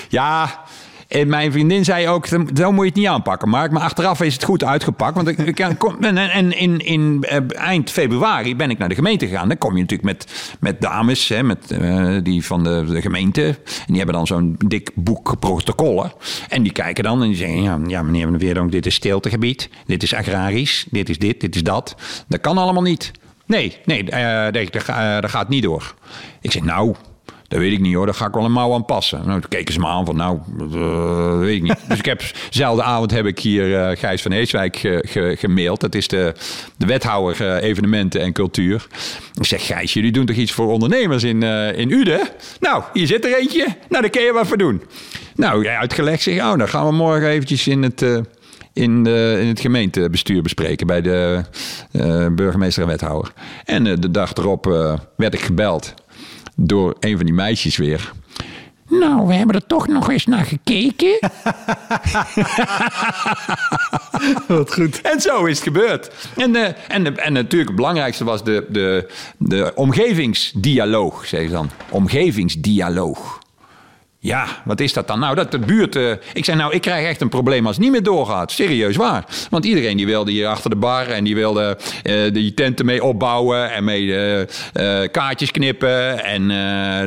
[0.09, 0.65] Ja,
[1.11, 3.49] en mijn vriendin zei ook, zo moet je het niet aanpakken.
[3.49, 5.15] Maar achteraf is het goed uitgepakt.
[5.15, 9.49] Want ik, en, en in, in eh, eind februari ben ik naar de gemeente gegaan.
[9.49, 13.47] Dan kom je natuurlijk met, met dames, hè, met, eh, die van de, gemeente.
[13.47, 16.13] En die hebben dan zo'n dik boek protocollen.
[16.49, 18.95] En die kijken dan en die zeggen, ja, ja meneer Van der Veerdonk, dit is
[18.95, 19.69] stiltegebied.
[19.87, 20.87] Dit is agrarisch.
[20.91, 21.97] Dit is dit, dit is dat.
[22.29, 23.11] Dat kan allemaal niet.
[23.47, 24.69] Nee, nee, eh,
[25.21, 25.95] dat gaat niet door.
[26.41, 26.95] Ik zeg, nou,
[27.51, 29.19] dat weet ik niet hoor, daar ga ik wel een mouw aan passen.
[29.27, 31.77] Nou, toen keken ze me aan van, nou, dat weet ik niet.
[31.89, 35.81] dus ik heb, dezelfde avond heb ik hier eh, Gijs van Heeswijk ge, ge- gemaild.
[35.81, 36.35] Dat is de,
[36.77, 38.87] de wethouder eh, evenementen en cultuur.
[39.35, 42.21] Ik zeg, Gijs, jullie doen toch iets voor ondernemers in, eh in Uden?
[42.61, 43.67] Nou, hier zit er eentje.
[43.89, 44.83] Nou, daar kun je wat voor doen.
[45.35, 48.03] Nou, jij uitgelegd, zeg, oh, dan gaan we morgen eventjes in het...
[48.03, 48.19] eh,
[48.73, 51.43] in, de, in het gemeentebestuur bespreken bij de
[51.93, 53.33] eh, burgemeester en wethouder.
[53.65, 55.95] En eh, de dag erop eh, werd ik gebeld
[56.63, 58.13] door een van die meisjes weer.
[58.89, 61.19] Nou, we hebben er toch nog eens naar gekeken.
[64.49, 65.01] Wat goed.
[65.01, 66.11] En zo is het gebeurd.
[66.37, 71.55] En, eh, en, de- en natuurlijk het belangrijkste was de, de, de omgevingsdialoog, zeggen ze
[71.55, 71.71] dan.
[71.91, 73.39] Omgevingsdialoog.
[74.23, 75.19] Ja, wat is dat dan?
[75.19, 75.97] Nou, dat de buurt...
[75.97, 78.53] eh, ik zei, nou, ik krijg echt een probleem als het niet meer doorgaat.
[78.53, 79.25] Serieus waar.
[79.51, 81.07] Want iedereen die wilde hier achter de bar...
[81.07, 83.71] en die wilde eh, die tenten mee opbouwen...
[83.73, 84.15] en mee
[84.73, 86.25] eh, kaartjes knippen...
[86.25, 86.49] en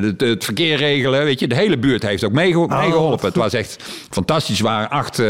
[0.03, 1.23] het, het verkeer regelen.
[1.23, 3.27] Weet je, de hele buurt heeft ook meegeho- meegeholpen.
[3.27, 3.77] Het was echt
[4.09, 4.57] fantastisch.
[4.57, 5.21] Er waren acht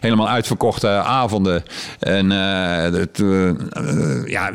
[0.00, 1.62] helemaal uitverkochte avonden.
[1.98, 3.22] En het,
[4.24, 4.50] ja...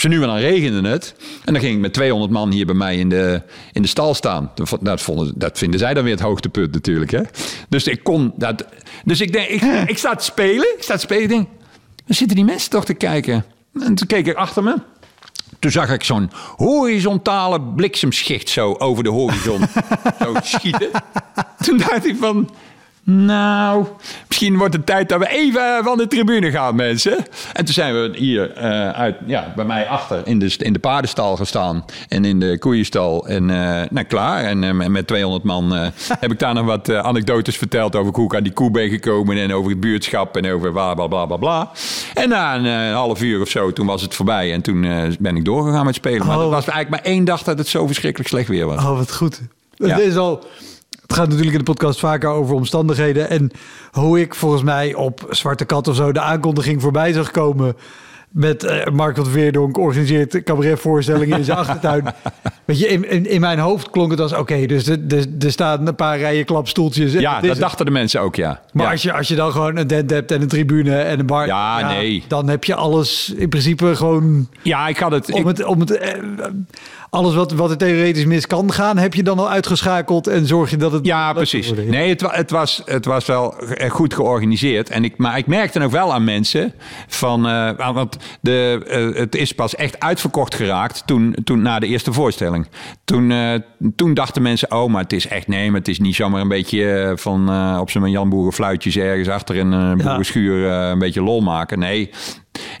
[0.00, 1.14] Zo nu en dan regende het.
[1.44, 3.42] En dan ging ik met 200 man hier bij mij in de,
[3.72, 4.50] in de stal staan.
[4.54, 7.10] Dat, dat, vonden, dat vinden zij dan weer het hoogtepunt natuurlijk.
[7.10, 7.20] Hè?
[7.68, 8.64] Dus ik kon dat.
[9.04, 10.74] Dus ik denk, ik, ik sta te spelen.
[10.76, 11.22] Ik sta te spelen.
[11.22, 11.48] Ik denk,
[12.06, 13.44] dan zitten die mensen toch te kijken.
[13.80, 14.76] En toen keek ik achter me.
[15.58, 19.60] Toen zag ik zo'n horizontale bliksemschicht zo over de horizon
[20.22, 20.90] zo schieten.
[21.64, 22.50] Toen dacht ik van,
[23.02, 23.86] nou,
[24.28, 27.16] misschien wordt het tijd dat we even van de tribune gaan, mensen.
[27.52, 30.78] En toen zijn we hier uh, uit, ja, bij mij achter in de, in de
[30.78, 31.84] paardenstal gestaan.
[32.08, 33.26] En in de koeienstal.
[33.26, 34.44] En uh, nou, klaar.
[34.44, 35.72] En uh, met 200 man
[36.20, 39.36] heb ik daar nog wat anekdotes verteld over hoe ik aan die koe ben gekomen.
[39.36, 41.70] En over het buurtschap en over bla bla bla bla bla.
[42.14, 44.52] En na een half uur of zo, toen was het voorbij.
[44.52, 44.80] En toen
[45.20, 46.26] ben ik doorgegaan met spelen.
[46.26, 46.42] Maar oh.
[46.42, 48.84] het was eigenlijk maar één dag dat het zo verschrikkelijk slecht weer was.
[48.84, 49.40] Oh, wat goed.
[49.76, 50.44] Het is al
[51.10, 53.30] het gaat natuurlijk in de podcast vaker over omstandigheden.
[53.30, 53.50] En
[53.90, 57.76] hoe ik volgens mij op Zwarte Kat of zo de aankondiging voorbij zag komen
[58.30, 62.04] met uh, Mark van Veerdonk organiseert cabaretvoorstellingen in zijn achtertuin.
[62.64, 64.98] Weet je, in, in, in, mijn hoofd klonk het als oké, dus er,
[65.40, 67.12] er, staan een paar rijen klapstoeltjes.
[67.12, 68.60] Ja, dat dachten de mensen ook, ja.
[68.72, 71.26] Maar Als, je, als je dan gewoon een tent hebt en een tribune en een
[71.26, 71.46] bar.
[71.46, 72.24] Ja, nee.
[72.28, 74.48] Dan heb je alles in principe gewoon.
[74.62, 75.32] Ja, ik had het.
[75.32, 76.12] Om het, om het eh,
[77.10, 80.70] alles wat, wat er theoretisch mis kan gaan, heb je dan al uitgeschakeld en zorg
[80.70, 81.06] je dat het.
[81.06, 81.72] Ja, precies.
[81.72, 83.54] Nee, het, het, was, het was wel
[83.88, 84.90] goed georganiseerd.
[84.90, 86.72] En ik, maar ik merkte ook wel aan mensen
[87.06, 87.46] van.
[87.46, 88.82] Uh, want de,
[89.12, 92.68] uh, het is pas echt uitverkocht geraakt toen, toen na de eerste voorstelling.
[93.04, 93.54] Toen, uh,
[93.96, 96.48] toen dachten mensen: oh, maar het is echt nee, maar het is niet zomaar een
[96.48, 97.40] beetje van
[97.80, 101.78] op zijn Jan Boeren fluitjes ergens achter een uh, boerenschuur een beetje lol maken.
[101.78, 102.10] Nee,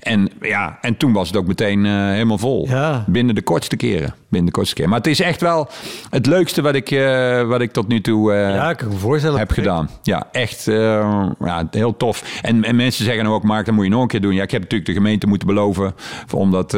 [0.00, 2.68] en, ja, en toen was het ook meteen uh, helemaal vol.
[2.68, 3.04] Ja.
[3.06, 4.14] Binnen de kortste keren.
[4.28, 4.90] Binnen de kortste keren.
[4.90, 5.68] Maar het is echt wel
[6.10, 9.38] het leukste wat ik, uh, wat ik tot nu toe uh, ja, kan me voorstellen.
[9.38, 9.90] heb gedaan.
[10.02, 12.40] Ja, echt ja, heel tof.
[12.42, 14.34] En, en mensen zeggen ook, Mark, dat moet je nog een keer doen.
[14.34, 15.94] Ja, ik heb natuurlijk de gemeente moeten beloven
[16.34, 16.70] om dat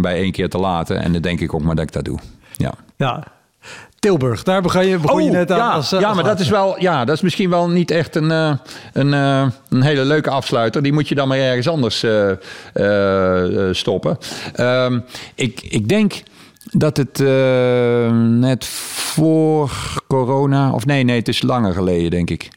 [0.00, 1.02] bij één keer te laten.
[1.02, 2.18] En dan denk ik ook maar dat ik dat doe.
[2.56, 2.72] Ja.
[2.96, 3.24] Ja,
[4.08, 5.58] Tilburg, daar begon je, begon je oh, net aan.
[5.58, 8.30] Ja, als, ja maar dat is, wel, ja, dat is misschien wel niet echt een,
[8.30, 8.52] uh,
[8.92, 10.82] een, uh, een hele leuke afsluiter.
[10.82, 14.18] Die moet je dan maar ergens anders uh, stoppen.
[14.60, 15.04] Um,
[15.34, 16.22] ik, ik denk
[16.70, 17.18] dat het
[18.38, 19.70] net voor
[20.06, 20.72] corona...
[20.72, 22.48] Of nee, nee, het is langer geleden, denk ik.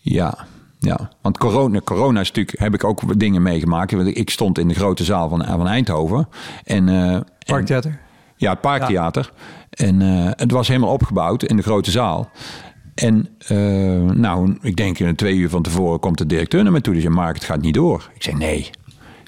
[0.00, 0.34] Ja,
[0.78, 3.92] ja, want corona, corona is natuurlijk, heb ik ook dingen meegemaakt.
[3.92, 6.28] Ik stond in de grote zaal van, van Eindhoven.
[6.64, 8.06] En, Parktheater?
[8.38, 9.32] Ja, het Parktheater.
[9.70, 12.30] En uh, het was helemaal opgebouwd in de grote zaal.
[12.94, 16.80] En uh, nou, ik denk in twee uur van tevoren komt de directeur naar me
[16.80, 16.92] toe.
[16.92, 18.10] Die zei, Mark, het gaat niet door.
[18.14, 18.70] Ik zei, nee,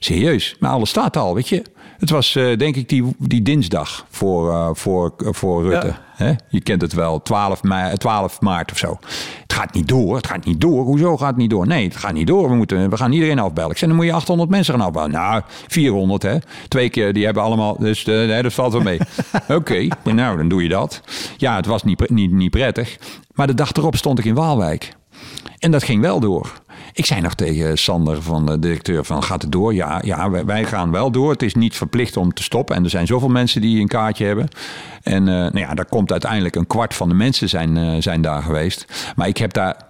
[0.04, 0.56] serieus.
[0.58, 1.62] Maar alles staat al, weet je.
[1.98, 5.94] Het was uh, denk ik die, die dinsdag voor, uh, voor, voor Rutte.
[6.18, 6.36] Ja.
[6.48, 8.98] Je kent het wel, 12, mei, 12 maart of zo.
[9.42, 10.84] Het gaat niet door, het gaat niet door.
[10.84, 11.66] Hoezo gaat het niet door?
[11.66, 12.48] Nee, het gaat niet door.
[12.48, 13.70] We, moeten, we gaan iedereen afbellen.
[13.70, 15.10] Ik zei, dan moet je 800 mensen gaan afbellen.
[15.10, 16.36] Nou, 400 hè.
[16.68, 17.76] Twee keer, die hebben allemaal...
[17.78, 19.00] Dus nee, dat valt wel mee.
[19.42, 21.00] Oké, okay, nou, dan doe je dat.
[21.36, 22.98] Ja, het was niet, niet, niet prettig.
[23.34, 24.92] Maar de dag erop stond ik in Waalwijk.
[25.58, 26.52] En dat ging wel door.
[26.92, 29.74] Ik zei nog tegen Sander, van de directeur, van gaat het door?
[29.74, 31.30] Ja, ja wij, gaan wel door.
[31.30, 32.76] Het is niet verplicht om te stoppen.
[32.76, 34.48] En er zijn zoveel mensen die een kaartje hebben.
[35.02, 38.22] En uh, nou ja, daar komt uiteindelijk een kwart van de mensen zijn, uh, zijn
[38.22, 39.12] daar geweest.
[39.16, 39.88] Maar ik heb daar...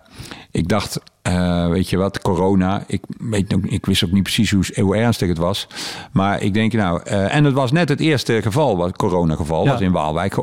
[0.51, 2.85] Ik dacht, uh, weet je wat, corona.
[2.87, 5.67] Ik, weet ook, ik wist ook niet precies hoe, hoe ernstig het was.
[6.13, 9.71] Maar ik denk, nou, uh, en het was net het eerste geval, wat coronageval, ja.
[9.71, 10.35] was in Waalwijk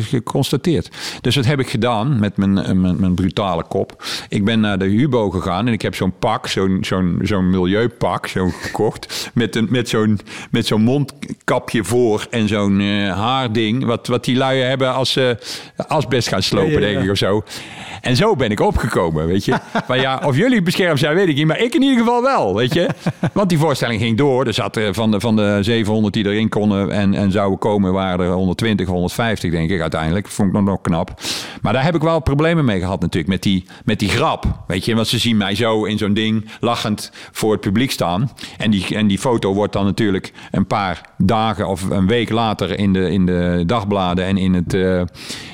[0.00, 0.90] geconstateerd.
[1.20, 4.04] Dus dat heb ik gedaan met mijn, mijn, mijn, brutale kop.
[4.28, 8.26] Ik ben naar de Hubo gegaan en ik heb zo'n pak, zo'n zo'n zo'n milieupak,
[8.26, 9.08] zo'n gekocht.
[9.34, 13.84] Met, een, met zo'n met zo'n mondkapje voor en zo'n uh, haarding.
[13.84, 15.38] Wat, wat die lui hebben als ze
[15.76, 17.44] asbest gaan slopen, ja, ja, denk ik, of zo.
[18.00, 19.58] En zo ben ik opgekomen, weet je.
[20.02, 21.46] Maar ja, of jullie beschermd zijn, weet ik niet.
[21.46, 22.88] Maar ik in ieder geval wel, weet je.
[23.32, 24.46] Want die voorstelling ging door.
[24.46, 28.26] Er zat van de, van de 700 die erin konden en, en zouden komen, waren
[28.26, 30.28] er 120, 150 denk ik uiteindelijk.
[30.28, 31.20] Vond ik nog, nog knap.
[31.62, 33.32] Maar daar heb ik wel problemen mee gehad natuurlijk.
[33.32, 34.94] Met die, met die grap, weet je.
[34.94, 38.30] Want ze zien mij zo in zo'n ding lachend voor het publiek staan.
[38.58, 42.78] En die, en die foto wordt dan natuurlijk een paar dagen of een week later
[42.78, 45.02] in de, in de dagbladen en in, het, uh,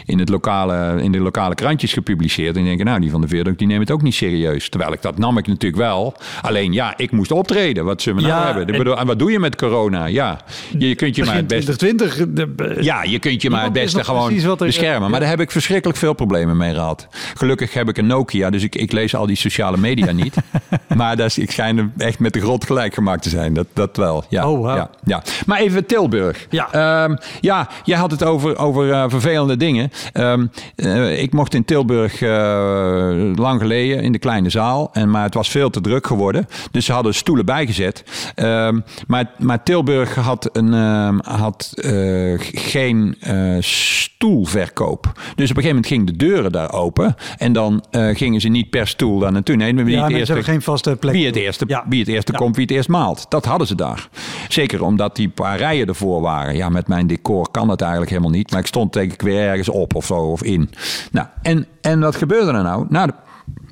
[0.05, 2.57] in, het lokale, in de lokale krantjes gepubliceerd.
[2.57, 4.69] En denk nou, die van de Veerduk, die neemt het ook niet serieus serieus.
[4.69, 6.15] Terwijl ik dat nam ik natuurlijk wel.
[6.43, 7.85] Alleen ja, ik moest optreden.
[7.85, 8.67] Wat zullen we nou hebben?
[8.67, 10.07] En, bedoel, en wat doe je met corona?
[10.07, 10.41] Ja,
[10.79, 11.77] je, je kunt je maar het beste...
[11.77, 12.85] 2020.
[12.85, 15.11] Ja, je kunt je maar het beste gewoon beschermen.
[15.11, 17.07] Maar daar heb ik verschrikkelijk veel problemen mee gehad.
[17.35, 20.35] Gelukkig heb ik een Nokia, dus ik, ik lees al die sociale media niet.
[20.97, 23.55] maar dat is, ik schijn echt met de grond gelijk gemaakt te zijn.
[23.55, 24.25] Dat, dat wel.
[24.29, 24.77] Ja, oh, wow.
[24.77, 25.23] ja, ja.
[25.47, 26.47] Maar even Tilburg.
[26.51, 29.91] Ja, um, ja jij had het over, over uh, vervelende dingen.
[30.15, 34.91] Um, uh, ik mocht in Tilburg uh, lang geleden in de kleine zaal.
[34.93, 36.47] En, maar het was veel te druk geworden.
[36.71, 38.05] Dus ze hadden stoelen bijgezet.
[38.35, 45.07] Ehm, maar, maar Tilburg had, een, ehm, had eh, geen eh, stoelverkoop.
[45.15, 47.15] Dus op een gegeven moment gingen de deuren daar open.
[47.39, 49.57] En dan eh, gingen ze niet per stoel daar naartoe.
[49.57, 51.13] Nee, wie Ja, het eerste, hebben geen vaste plek.
[51.15, 51.85] wie het eerste, Ja.
[51.89, 52.39] wie het eerste Ja.
[52.39, 53.27] komt, wie het eerst maalt.
[53.29, 54.09] Dat hadden ze daar.
[54.49, 56.57] Zeker omdat die paar rijen ervoor waren.
[56.57, 58.51] Ja, met mijn decor kan dat eigenlijk helemaal niet.
[58.51, 60.71] Maar ik stond denk ik weer ergens op of zo, of in.
[61.11, 62.87] Nou, en, en wat gebeurde er nou?
[62.89, 63.13] Na de,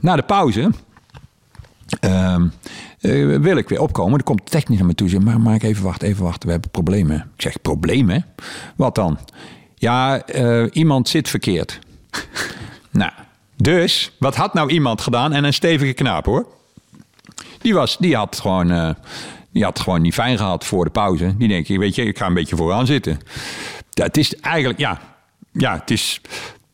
[0.00, 0.70] na de pauze
[2.00, 2.46] ehm,
[3.00, 4.18] eh, wil ik weer opkomen.
[4.18, 5.08] Er komt de technisch naar me toe.
[5.08, 6.46] Zegt, maar maak even wachten, even wachten.
[6.46, 7.16] We hebben problemen.
[7.16, 8.26] Ik zeg, problemen?
[8.76, 9.18] Wat dan?
[9.74, 11.78] Ja, eh, iemand zit verkeerd.
[12.90, 13.12] nou,
[13.56, 15.32] dus, wat had nou iemand gedaan?
[15.32, 16.46] En een stevige knaap hoor.
[17.58, 18.90] Die, was, die, had gewoon, eh,
[19.52, 21.36] die had gewoon niet fijn gehad voor de pauze.
[21.36, 23.18] Die denk ik, weet je, ik ga een beetje vooraan zitten.
[23.94, 25.00] Het is eigenlijk, ja,
[25.52, 26.20] ja, het is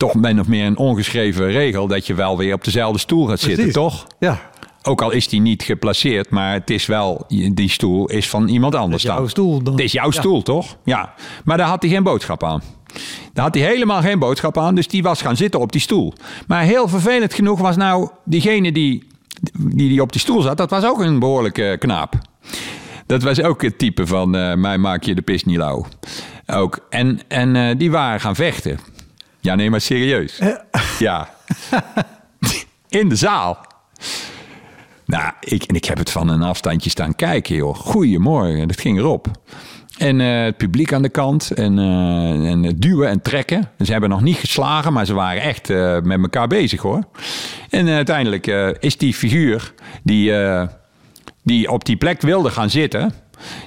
[0.01, 3.41] toch min of meer een ongeschreven regel dat je wel weer op dezelfde stoel gaat
[3.41, 4.07] zitten, toch?
[4.19, 4.51] Ja,
[4.83, 8.75] Ook al is die niet geplaceerd, maar het is wel, die stoel is van iemand
[8.75, 9.29] anders jouw dan.
[9.29, 9.73] stoel dan.
[9.75, 10.11] Het is jouw Ja.
[10.21, 10.77] stoel, toch?
[10.85, 11.15] Ja.
[11.45, 12.63] Maar daar had hij geen boodschap aan.
[13.33, 16.13] Daar had hij helemaal geen boodschap aan, dus die was gaan zitten op die stoel.
[16.47, 19.05] Maar heel vervelend genoeg was nou diegene die,
[19.53, 22.15] die, die op die stoel zat, dat was ook een behoorlijke knaap.
[23.07, 25.87] Dat was ook het type van, eh, mij maak je de pis niet lauw.
[26.47, 26.79] Ook.
[26.91, 28.79] En, en eh, die waren gaan vechten.
[29.41, 30.41] Ja, nee, maar serieus.
[30.99, 31.29] Ja.
[32.89, 33.67] In de zaal.
[35.05, 37.75] Nou, ik, en ik heb het van een afstandje staan kijken, joh.
[37.75, 39.29] Goedemorgen, dat ging erop.
[40.01, 43.69] En eh, het publiek aan de kant en, eh, en duwen en trekken.
[43.79, 47.05] Ze hebben nog niet geslagen, maar ze waren echt eh, met elkaar bezig, hoor.
[47.71, 48.47] En uiteindelijk
[48.81, 50.33] is die figuur die,
[51.43, 53.13] die op die plek wilde gaan zitten...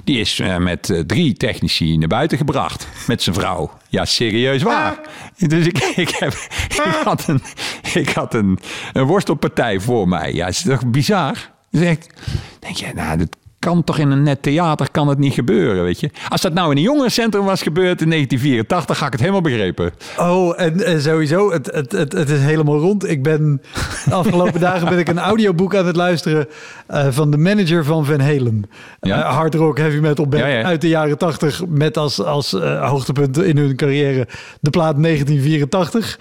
[0.04, 2.88] die is eh, met eh, drie technici naar buiten gebracht.
[3.06, 3.70] Met zijn vrouw.
[3.88, 5.00] Ja, serieus waar.
[5.36, 6.32] Dus ik, ik, heb,
[6.68, 7.42] ik had, een,
[7.94, 8.58] ik had een,
[8.92, 10.32] een worstelpartij voor mij.
[10.32, 11.50] Ja, is toch bizar?
[11.70, 11.96] Dus
[12.58, 16.00] denk je, nou, dat kan toch in een net theater kan het niet gebeuren, weet
[16.00, 16.10] je?
[16.28, 19.92] Als dat nou in een jongerencentrum was gebeurd in 1984, ga ik het helemaal begrepen.
[20.18, 23.08] Oh, en, en sowieso, het, het, het, het is helemaal rond.
[23.08, 23.62] Ik ben
[24.04, 26.48] de afgelopen dagen ben ik een audioboek aan het luisteren
[26.86, 28.70] eh, van de manager van Van Halen.
[29.00, 29.24] Ja.
[29.24, 30.62] Eh, hard rock, heavy metal band Ja, ja.
[30.62, 34.28] uit de jaren 80 met als, als eh, hoogtepunt in hun carrière
[34.60, 36.18] de plaat 1984.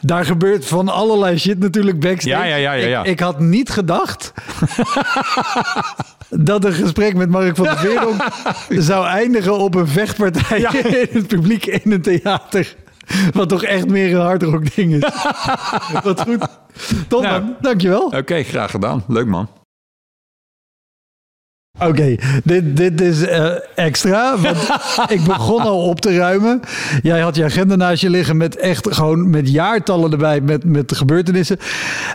[0.00, 2.28] Daar gebeurt van allerlei shit natuurlijk backstage.
[2.28, 3.00] Ja, ja, ja, ja, ja.
[3.00, 4.32] Ik, ik had niet gedacht
[6.30, 8.22] dat een gesprek met Mark van der Veerdonk
[8.88, 10.58] zou eindigen op een vechtpartij
[11.10, 12.76] in het publiek in een theater.
[13.32, 15.10] Wat toch echt meer een hardrock ding is.
[16.04, 16.46] Wat goed.
[17.08, 17.42] Top Nou.
[17.42, 18.02] man, dankjewel.
[18.06, 19.04] Oké, graag gedaan.
[19.08, 19.48] Leuk man.
[21.80, 22.14] Oké,
[22.44, 24.38] dit, dit is eh, extra.
[24.38, 24.56] Want
[25.16, 26.60] ik begon al op te ruimen.
[27.02, 30.88] Jij had je agenda naast je liggen met echt gewoon met jaartallen erbij, met, met
[30.88, 31.58] de gebeurtenissen.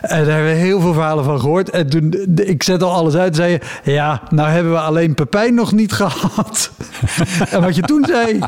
[0.00, 1.70] En daar hebben we heel veel verhalen van gehoord.
[1.70, 3.60] En toen, ik zet al alles uit, zei je,
[3.92, 6.70] ja, nou hebben we alleen Pepijn nog niet gehad.
[7.50, 8.38] en wat je toen zei,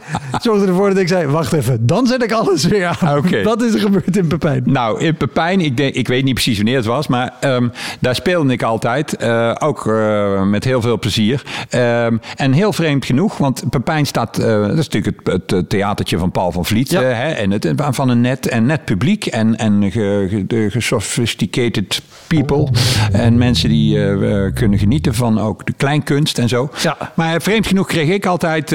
[0.41, 3.17] zorgde ervoor dat ik zei, wacht even, dan zet ik alles weer aan.
[3.17, 3.43] Oké.
[3.43, 4.63] Wat is er gebeurd in Pepijn?
[4.67, 7.69] Nou, in Pepijn, ik, denk, ik weet niet precies wanneer het was, maar ehm,
[8.01, 9.17] daar speelde ik altijd.
[9.17, 11.43] eh, ook eh, met heel veel plezier.
[11.69, 16.19] Ehm, en heel vreemd genoeg, want Pepijn staat, eh, dat is natuurlijk het, het theatertje
[16.19, 16.91] van Paul van Vliet.
[16.91, 17.01] Ja.
[17.03, 20.71] eh, hè, en het, van een net, en net publiek en, en ge, ge- de
[20.71, 22.69] gesophisticated people.
[23.13, 26.71] En mensen die eh, kunnen genieten van ook de kleinkunst en zo.
[26.83, 26.97] Ja.
[27.15, 28.75] Maar vreemd genoeg kreeg ik altijd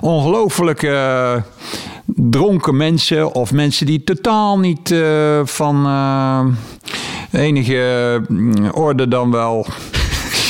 [0.00, 1.42] ongelooflijke eh,
[2.06, 4.94] dronken mensen of mensen die totaal niet
[5.44, 5.86] van
[7.32, 9.66] enige mm, orde dan wel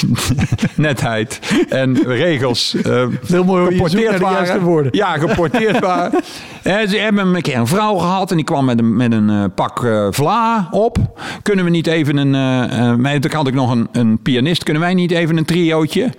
[0.77, 4.63] netheid en regels eh Heel mooi geporteerd waren.
[4.63, 4.93] woorden.
[4.95, 6.21] Ja, geporteerd waren.
[6.63, 9.31] En ze hebben een keer een vrouw gehad en die kwam met een, met een
[9.31, 10.99] eh, pak eh, vla op.
[11.43, 12.35] Kunnen we niet even een...
[12.35, 14.63] eh eh, toen had ik nog een, een pianist.
[14.63, 16.11] Kunnen wij niet even een triootje?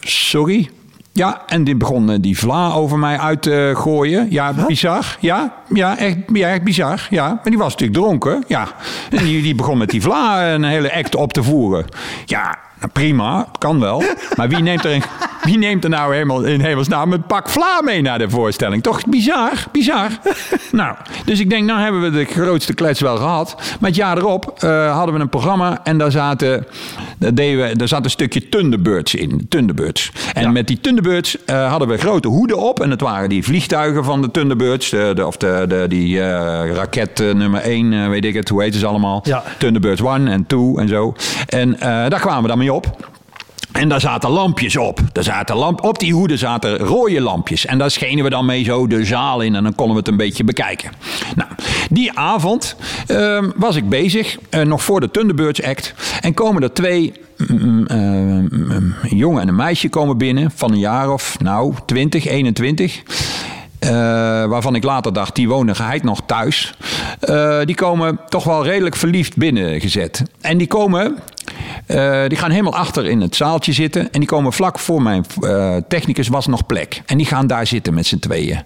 [0.00, 0.70] Sorry.
[1.16, 4.26] Ja, en die begon eh, die vla over mij uit te gooien.
[4.30, 5.16] Ja, bizar.
[5.20, 7.06] Ja, ja, echt, ja, echt bizar.
[7.10, 8.44] Ja, maar die was natuurlijk dronken.
[8.46, 8.68] Ja,
[9.10, 11.84] en die, die begon met die vla een hele act op te voeren.
[12.24, 14.02] Ja, nou, prima, kan wel.
[14.36, 15.02] Maar wie neemt er, een,
[15.42, 18.82] wie neemt er nou helemaal, in hemelsnaam een pak vla mee naar de voorstelling?
[18.82, 20.08] Toch bizar, bizar.
[20.72, 23.54] Nou, dus ik denk, nou hebben we de grootste klets wel gehad.
[23.80, 26.66] Maar het jaar erop eh, hadden we een programma en daar zaten,
[27.18, 29.46] daar deden we, daar zat een stukje Thunderbirds in.
[29.48, 30.12] Thunderbirds.
[30.34, 32.80] En met die Thunderbirds eh, hadden we grote hoeden op.
[32.80, 34.90] En het waren die vliegtuigen van de Thunderbirds.
[34.90, 38.74] De, de- of de, de, die eh, raket nummer 1, weet ik het, hoe heet
[38.74, 39.20] ze allemaal?
[39.24, 39.42] Ja.
[39.58, 41.14] Thunderbirds 1 en 2 en zo.
[41.46, 43.10] En daar kwamen we dan mee op.
[43.76, 45.00] En daar zaten lampjes op.
[45.12, 47.66] Daar zaten lamp, op die hoeden zaten rode lampjes.
[47.66, 49.54] En daar schenen we dan mee zo de zaal in.
[49.54, 50.90] En dan konden we het een beetje bekijken.
[51.34, 51.50] Nou,
[51.90, 54.38] die avond ehm, was ik bezig.
[54.50, 55.94] eh, nog voor de Thunderbirds Act.
[56.20, 57.12] En komen er twee...
[57.36, 60.50] mm, eh, mm, een jongen en een meisje komen binnen.
[60.54, 63.02] Van een jaar of, nou, 20, 21.
[63.86, 63.92] Eh,
[64.44, 66.74] waarvan ik later dacht, die wonen geheid nog thuis.
[67.20, 70.22] Eh, die komen toch wel redelijk verliefd binnengezet.
[70.40, 71.16] En die komen,
[71.86, 74.12] eh, die gaan helemaal achter in het zaaltje zitten.
[74.12, 75.24] En die komen vlak voor mijn
[75.88, 77.02] technicus was nog plek.
[77.06, 78.62] En die gaan daar zitten met z'n tweeën.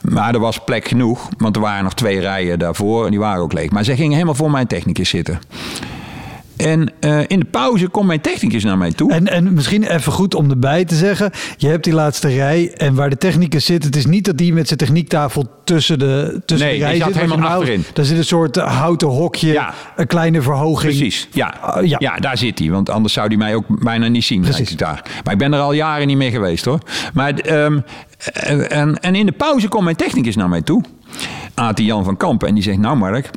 [0.00, 3.04] Maar er was plek genoeg, want er waren nog twee rijen daarvoor.
[3.04, 3.70] En die waren ook leeg.
[3.70, 5.38] Maar zij gingen helemaal voor mijn technicus zitten.
[6.66, 9.12] En eh, in de pauze komt mijn technicus naar mij toe.
[9.12, 11.30] En, en misschien even goed om erbij te zeggen.
[11.56, 13.84] Je hebt die laatste rij en waar de technicus zit.
[13.84, 17.02] Het is niet dat die met zijn techniektafel tussen de, tussen Nee, de rij zit.
[17.02, 17.84] want helemaal achterin.
[17.92, 19.52] Daar zit een soort eh, houten hokje.
[19.52, 19.74] Ja.
[19.96, 20.96] Een kleine verhoging.
[20.96, 21.54] Precies, ja.
[21.60, 21.96] Ah, ja.
[22.00, 22.16] ja.
[22.16, 22.70] daar zit hij.
[22.70, 24.40] Want anders zou hij mij ook bijna niet zien.
[24.40, 24.76] Precies.
[24.76, 25.02] daar.
[25.24, 26.78] Maar ik ben er al jaren niet meer geweest hoor.
[27.14, 27.80] Maar, ehm,
[28.32, 30.82] en, en in de pauze komt mijn technicus naar mij toe.
[31.54, 32.48] Ati Jan van Kampen.
[32.48, 33.30] En die zegt, nou Mark,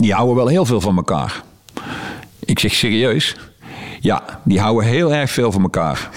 [0.00, 1.42] die houden wel heel veel van elkaar.
[2.38, 3.36] Ik zeg, serieus?
[4.00, 6.08] Ja, die houden heel erg veel van elkaar.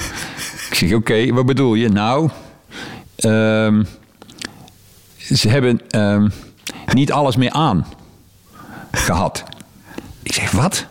[0.69, 1.89] Ik zeg, oké, wat bedoel je?
[1.89, 2.29] Nou,
[3.15, 3.83] ehm,
[5.17, 6.29] ze hebben ehm,
[6.93, 7.87] niet alles meer aan
[8.91, 9.43] gehad.
[10.23, 10.85] Ik zeg, wat?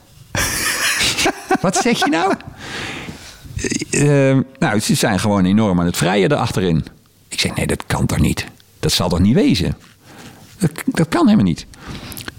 [1.61, 2.35] wat zeg je nou?
[3.91, 6.85] Eh, nou, ze zijn gewoon enorm aan het vrijen erachterin.
[7.29, 8.47] Ik zeg, nee, dat kan toch niet?
[8.81, 9.77] Dat zal toch niet wezen?
[10.59, 11.66] Dat, dat kan helemaal niet.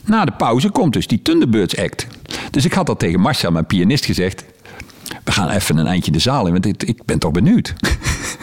[0.06, 2.08] Na de pauze komt dus die Thunderbirds Act.
[2.54, 4.44] Dus ik had al tegen Marcel, mijn pianist, gezegd...
[5.24, 7.74] we gaan even een eindje de zaal in, want ik, ik ben toch benieuwd.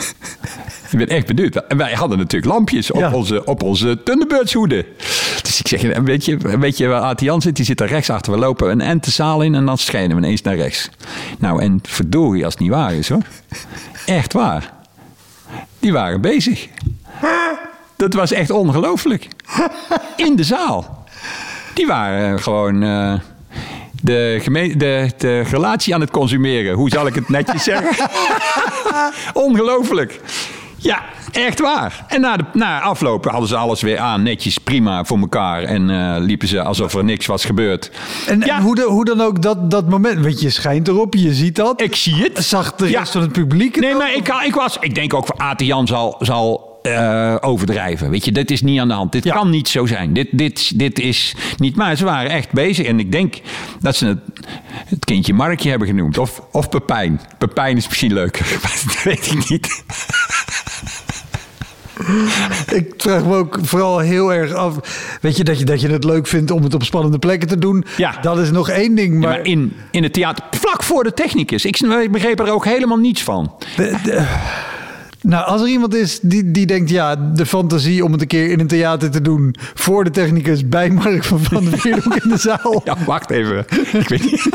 [0.91, 1.57] ik ben echt benieuwd.
[1.57, 3.13] En wij hadden natuurlijk lampjes op Ja.
[3.13, 3.99] onze, op onze.
[5.43, 7.57] Dus ik zeg, weet je, weet je waar Ati Jan zit?
[7.57, 8.33] Die zit daar rechts achter.
[8.33, 10.91] We lopen een end de zaal in en dan schijnen we ineens naar rechts.
[11.39, 13.23] Nou, en verdorie als het niet waar is hoor.
[14.07, 14.73] Echt waar.
[15.79, 16.69] Die waren bezig.
[17.97, 19.29] Dat was echt ongelooflijk.
[20.17, 21.05] In de zaal.
[21.75, 23.15] Die waren gewoon eh,
[24.01, 24.43] de,
[24.77, 26.75] de, de relatie aan het consumeren.
[26.75, 28.09] Hoe zal ik het netjes zeggen?
[29.47, 30.21] ongelooflijk.
[30.77, 32.05] Ja, echt waar.
[32.09, 35.63] En na, de, na afloop hadden ze alles weer aan, netjes, prima voor elkaar.
[35.63, 37.91] En eh, liepen ze alsof er niks was gebeurd.
[38.27, 40.21] En, ja, en hoe, de, hoe dan ook dat, dat moment.
[40.25, 41.81] Want je schijnt erop, je ziet dat.
[41.81, 42.45] ik zie het.
[42.45, 42.99] Zag de Ja.
[42.99, 43.99] rest van het publiek het Nee, ook?
[43.99, 44.77] maar ik, ik was.
[44.81, 46.17] Ik denk ook voor Ate Jan zal.
[46.21, 48.11] zal eh, overdrijven.
[48.11, 49.13] Weet je, dit is niet aan de hand.
[49.13, 49.35] Dit Ja.
[49.35, 50.13] kan niet zo zijn.
[50.13, 51.77] Dit, dit, dit is niet.
[51.77, 52.87] Maar ze waren echt bezig.
[52.87, 53.35] En ik denk
[53.81, 54.19] dat ze het,
[54.87, 56.19] het kindje Markje hebben genoemd.
[56.19, 57.21] Of, of Pepijn.
[57.39, 58.47] Pepijn is misschien leuker.
[58.63, 59.69] Maar dat weet ik niet.
[62.73, 64.77] Ik vraag me ook vooral heel erg af.
[65.21, 67.59] Weet je dat, je dat je het leuk vindt om het op spannende plekken te
[67.59, 67.85] doen?
[67.97, 68.19] Ja.
[68.23, 69.19] Dat is nog één ding.
[69.21, 71.65] Maar, Maar in, in het theater, vlak voor de technicus.
[71.65, 73.53] Ik, ik begreep er ook helemaal niets van.
[73.77, 74.27] de- de-
[75.23, 78.51] nou, als er iemand is die, die denkt, ja, de fantasie om het een keer
[78.51, 82.29] in een theater te doen voor de technicus bij Mark van Van der Veerhoek in
[82.29, 82.81] de zaal.
[82.85, 83.65] Ja, wacht even.
[83.93, 84.49] Ik weet niet.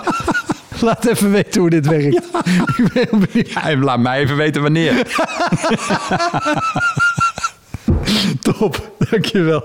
[0.80, 2.16] Laat even weten hoe dit werkt.
[2.16, 3.48] Ik ben heel benieuwd.
[3.48, 4.94] Ja, laat mij even weten wanneer.
[8.40, 9.64] Top, dankjewel.